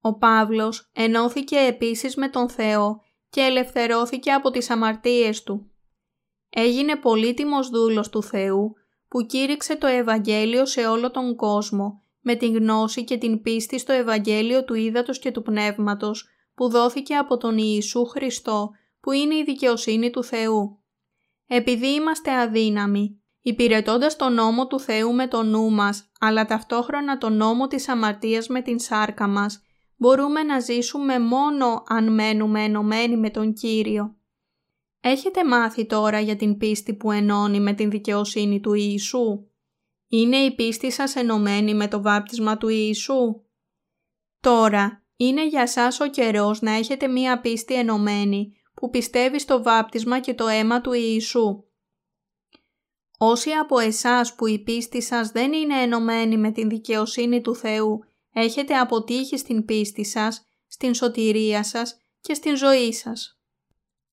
[0.00, 5.70] Ο Παύλος ενώθηκε επίσης με τον Θεό και ελευθερώθηκε από τις αμαρτίες του.
[6.50, 8.72] Έγινε πολύτιμος δούλος του Θεού
[9.08, 13.92] που κήρυξε το Ευαγγέλιο σε όλο τον κόσμο με την γνώση και την πίστη στο
[13.92, 18.70] Ευαγγέλιο του Ήδατος και του Πνεύματος που δόθηκε από τον Ιησού Χριστό
[19.00, 20.78] που είναι η δικαιοσύνη του Θεού.
[21.46, 27.36] Επειδή είμαστε αδύναμοι, υπηρετώντας τον νόμο του Θεού με το νου μας, αλλά ταυτόχρονα τον
[27.36, 29.62] νόμο της αμαρτίας με την σάρκα μας,
[30.00, 34.16] μπορούμε να ζήσουμε μόνο αν μένουμε ενωμένοι με τον Κύριο.
[35.00, 39.46] Έχετε μάθει τώρα για την πίστη που ενώνει με την δικαιοσύνη του Ιησού;
[40.08, 43.42] Είναι η πίστη σας ενωμένη με το βάπτισμα του Ιησού;
[44.40, 50.20] Τώρα είναι για σας ο καιρός να έχετε μία πίστη ενωμένη που πιστεύει στο βάπτισμα
[50.20, 51.64] και το αίμα του Ιησού.
[53.18, 58.09] Όσοι από εσάς που η πίστη σας δεν είναι ενωμένη με την δικαιοσύνη του Θεού
[58.32, 63.40] έχετε αποτύχει στην πίστη σας, στην σωτηρία σας και στην ζωή σας.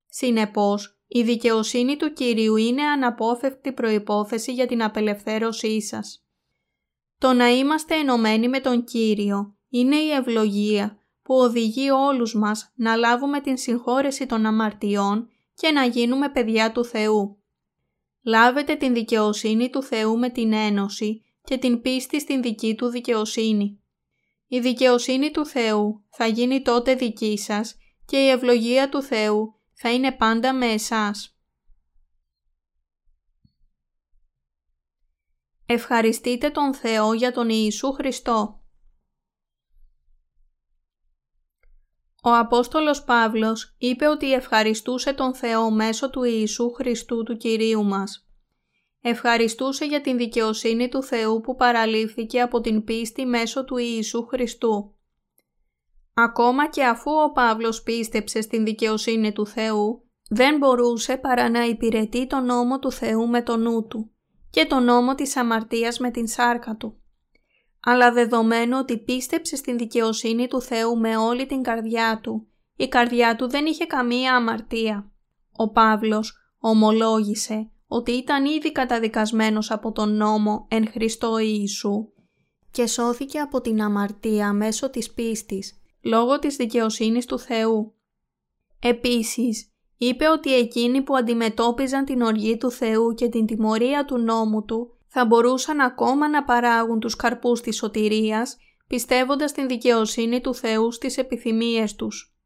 [0.09, 6.25] Συνεπώς, η δικαιοσύνη του Κυρίου είναι αναπόφευκτη προϋπόθεση για την απελευθέρωσή σας.
[7.17, 12.95] Το να είμαστε ενωμένοι με τον Κύριο είναι η ευλογία που οδηγεί όλους μας να
[12.95, 17.37] λάβουμε την συγχώρεση των αμαρτιών και να γίνουμε παιδιά του Θεού.
[18.23, 23.81] Λάβετε την δικαιοσύνη του Θεού με την ένωση και την πίστη στην δική του δικαιοσύνη.
[24.47, 29.93] Η δικαιοσύνη του Θεού θα γίνει τότε δική σας και η ευλογία του Θεού θα
[29.93, 31.37] είναι πάντα με εσάς.
[35.65, 38.61] Ευχαριστείτε τον Θεό για τον Ιησού Χριστό.
[42.23, 48.26] Ο Απόστολος Παύλος είπε ότι ευχαριστούσε τον Θεό μέσω του Ιησού Χριστού του Κυρίου μας.
[49.01, 54.95] Ευχαριστούσε για την δικαιοσύνη του Θεού που παραλήφθηκε από την πίστη μέσω του Ιησού Χριστού.
[56.13, 62.27] Ακόμα και αφού ο Παύλος πίστεψε στην δικαιοσύνη του Θεού, δεν μπορούσε παρά να υπηρετεί
[62.27, 64.11] τον νόμο του Θεού με το νου του
[64.49, 67.01] και τον νόμο της αμαρτίας με την σάρκα του.
[67.79, 73.35] Αλλά δεδομένου ότι πίστεψε στην δικαιοσύνη του Θεού με όλη την καρδιά του, η καρδιά
[73.35, 75.11] του δεν είχε καμία αμαρτία.
[75.51, 82.09] Ο Παύλος ομολόγησε ότι ήταν ήδη καταδικασμένος από τον νόμο εν Χριστώ Ιησού
[82.71, 87.93] και σώθηκε από την αμαρτία μέσω της πίστης, λόγω της δικαιοσύνης του Θεού.
[88.81, 94.65] Επίσης, είπε ότι εκείνοι που αντιμετώπιζαν την οργή του Θεού και την τιμωρία του νόμου
[94.65, 98.57] του θα μπορούσαν ακόμα να παράγουν τους καρπούς της σωτηρίας,
[98.87, 102.36] πιστεύοντας την δικαιοσύνη του Θεού στις επιθυμίες τους.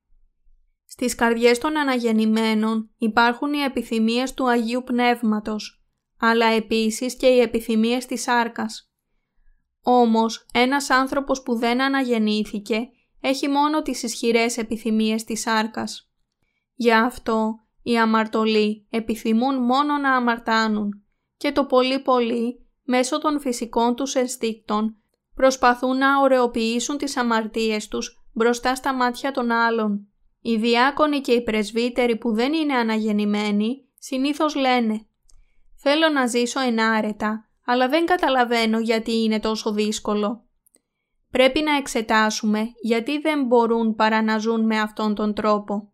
[0.94, 5.84] Στις καρδιές των αναγεννημένων υπάρχουν οι επιθυμίες του Αγίου Πνεύματος,
[6.20, 8.92] αλλά επίσης και οι επιθυμίες της σάρκας.
[9.84, 12.89] Όμως, ένας άνθρωπος που δεν αναγεννήθηκε
[13.22, 16.12] έχει μόνο τις ισχυρές επιθυμίες της σάρκας.
[16.74, 21.04] Γι' αυτό οι αμαρτωλοί επιθυμούν μόνο να αμαρτάνουν
[21.38, 24.96] και το πολύ πολύ μέσω των φυσικών τους ενστίκτων
[25.36, 30.11] προσπαθούν να ωρεοποιήσουν τις αμαρτίες τους μπροστά στα μάτια των άλλων.
[30.42, 35.06] Οι διάκονοι και οι πρεσβύτεροι που δεν είναι αναγεννημένοι συνήθως λένε
[35.76, 40.46] «Θέλω να ζήσω ενάρετα, αλλά δεν καταλαβαίνω γιατί είναι τόσο δύσκολο».
[41.32, 45.94] Πρέπει να εξετάσουμε γιατί δεν μπορούν παρά να ζουν με αυτόν τον τρόπο.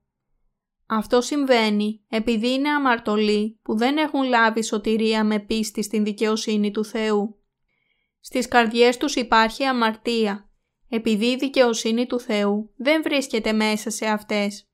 [0.88, 6.86] Αυτό συμβαίνει επειδή είναι αμαρτωλοί που δεν έχουν λάβει σωτηρία με πίστη στην δικαιοσύνη του
[6.86, 7.41] Θεού.
[8.20, 10.47] Στις καρδιές τους υπάρχει αμαρτία,
[10.90, 14.68] επειδή η δικαιοσύνη του Θεού δεν βρίσκεται μέσα σε αυτές.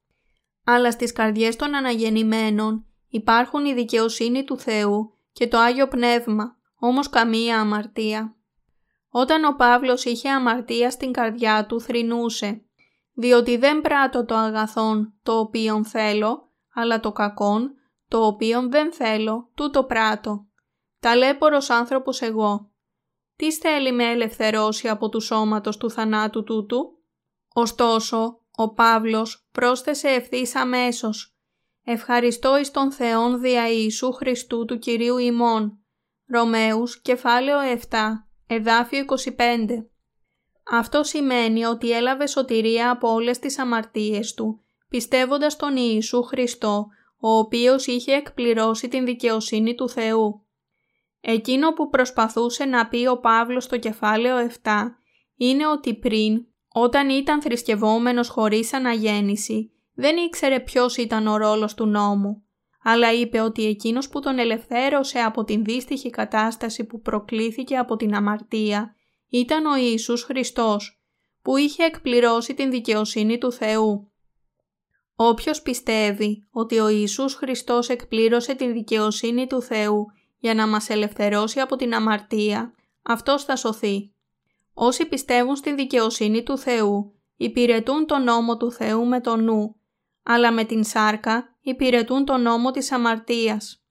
[0.66, 7.10] Αλλά στις καρδιές των αναγεννημένων υπάρχουν η δικαιοσύνη του Θεού και το Άγιο Πνεύμα, όμως
[7.10, 8.36] καμία αμαρτία.
[9.10, 12.66] Όταν ο Παύλος είχε αμαρτία στην καρδιά του θρυνούσε,
[13.14, 17.74] διότι δεν πράττω το αγαθόν το οποίον θέλω, αλλά το κακόν
[18.08, 20.46] το οποίον δεν θέλω, τούτο πράττω.
[21.00, 22.72] Ταλέπορος άνθρωπος εγώ.
[23.44, 26.98] Τι θέλει με ελευθερώσει από του σώματος του θανάτου τούτου;
[27.54, 31.36] Ωστόσο, ο Παύλος πρόσθεσε ευθύς αμέσως.
[31.84, 35.80] Ευχαριστώ εις τον Θεόν δια Ιησού Χριστού του Κυρίου ημών.
[36.28, 37.98] Ρωμαίους, κεφάλαιο 7,
[38.48, 39.88] εδάφιο 25.
[40.72, 46.88] Αυτό σημαίνει ότι έλαβε σωτηρία από όλες τις αμαρτίες του, πιστεύοντας τον Ιησού Χριστό,
[47.20, 50.46] ο οποίος είχε εκπληρώσει την δικαιοσύνη του Θεού.
[51.26, 54.70] Εκείνο που προσπαθούσε να πει ο Παύλος στο κεφάλαιο 7
[55.36, 61.86] είναι ότι πριν, όταν ήταν θρησκευόμενος χωρίς αναγέννηση, δεν ήξερε ποιος ήταν ο ρόλος του
[61.86, 62.44] νόμου,
[62.84, 68.16] αλλά είπε ότι εκείνος που τον ελευθέρωσε από την δύστιχη κατάσταση που προκλήθηκε από την
[68.16, 68.96] αμαρτία
[69.30, 71.04] ήταν ο Ιησούς Χριστός,
[71.42, 74.12] που είχε εκπληρώσει την δικαιοσύνη του Θεού.
[75.16, 80.06] Όποιος πιστεύει ότι ο Ιησούς Χριστός εκπλήρωσε την δικαιοσύνη του Θεού
[80.44, 84.14] για να μας ελευθερώσει από την αμαρτία, αυτός θα σωθεί.
[84.74, 89.76] Όσοι πιστεύουν στην δικαιοσύνη του Θεού, υπηρετούν τον νόμο του Θεού με το νου,
[90.24, 93.84] αλλά με την σάρκα υπηρετούν τον νόμο της αμαρτίας.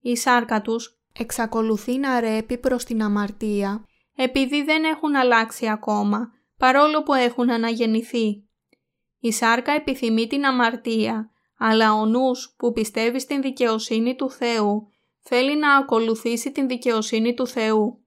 [0.00, 3.84] Η σάρκα τους εξακολουθεί να ρέπει προς την αμαρτία
[4.16, 8.44] επειδή δεν έχουν αλλάξει ακόμα, παρόλο που έχουν αναγεννηθεί.
[9.20, 14.90] Η σάρκα επιθυμεί την αμαρτία, αλλά ο νους που πιστεύει στην δικαιοσύνη του Θεού
[15.30, 18.04] θέλει να ακολουθήσει την δικαιοσύνη του Θεού.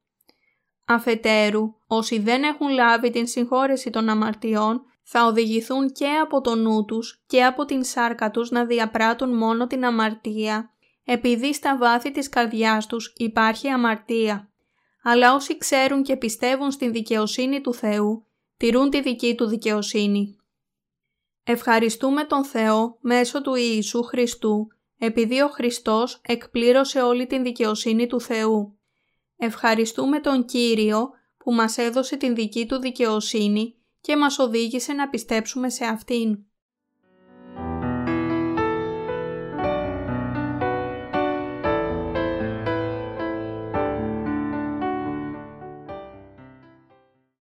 [0.85, 6.85] Αφετέρου, όσοι δεν έχουν λάβει την συγχώρεση των αμαρτιών, θα οδηγηθούν και από το νου
[6.85, 12.29] τους και από την σάρκα τους να διαπράττουν μόνο την αμαρτία, επειδή στα βάθη της
[12.29, 14.53] καρδιάς τους υπάρχει αμαρτία
[15.03, 18.25] αλλά όσοι ξέρουν και πιστεύουν στην δικαιοσύνη του Θεού,
[18.57, 20.37] τηρούν τη δική του δικαιοσύνη.
[21.43, 24.67] Ευχαριστούμε τον Θεό μέσω του Ιησού Χριστού,
[25.05, 28.79] επειδή ο Χριστός εκπλήρωσε όλη την δικαιοσύνη του Θεού.
[29.37, 35.69] Ευχαριστούμε τον Κύριο που μας έδωσε την δική του δικαιοσύνη και μας οδήγησε να πιστέψουμε
[35.69, 36.45] σε Αυτήν.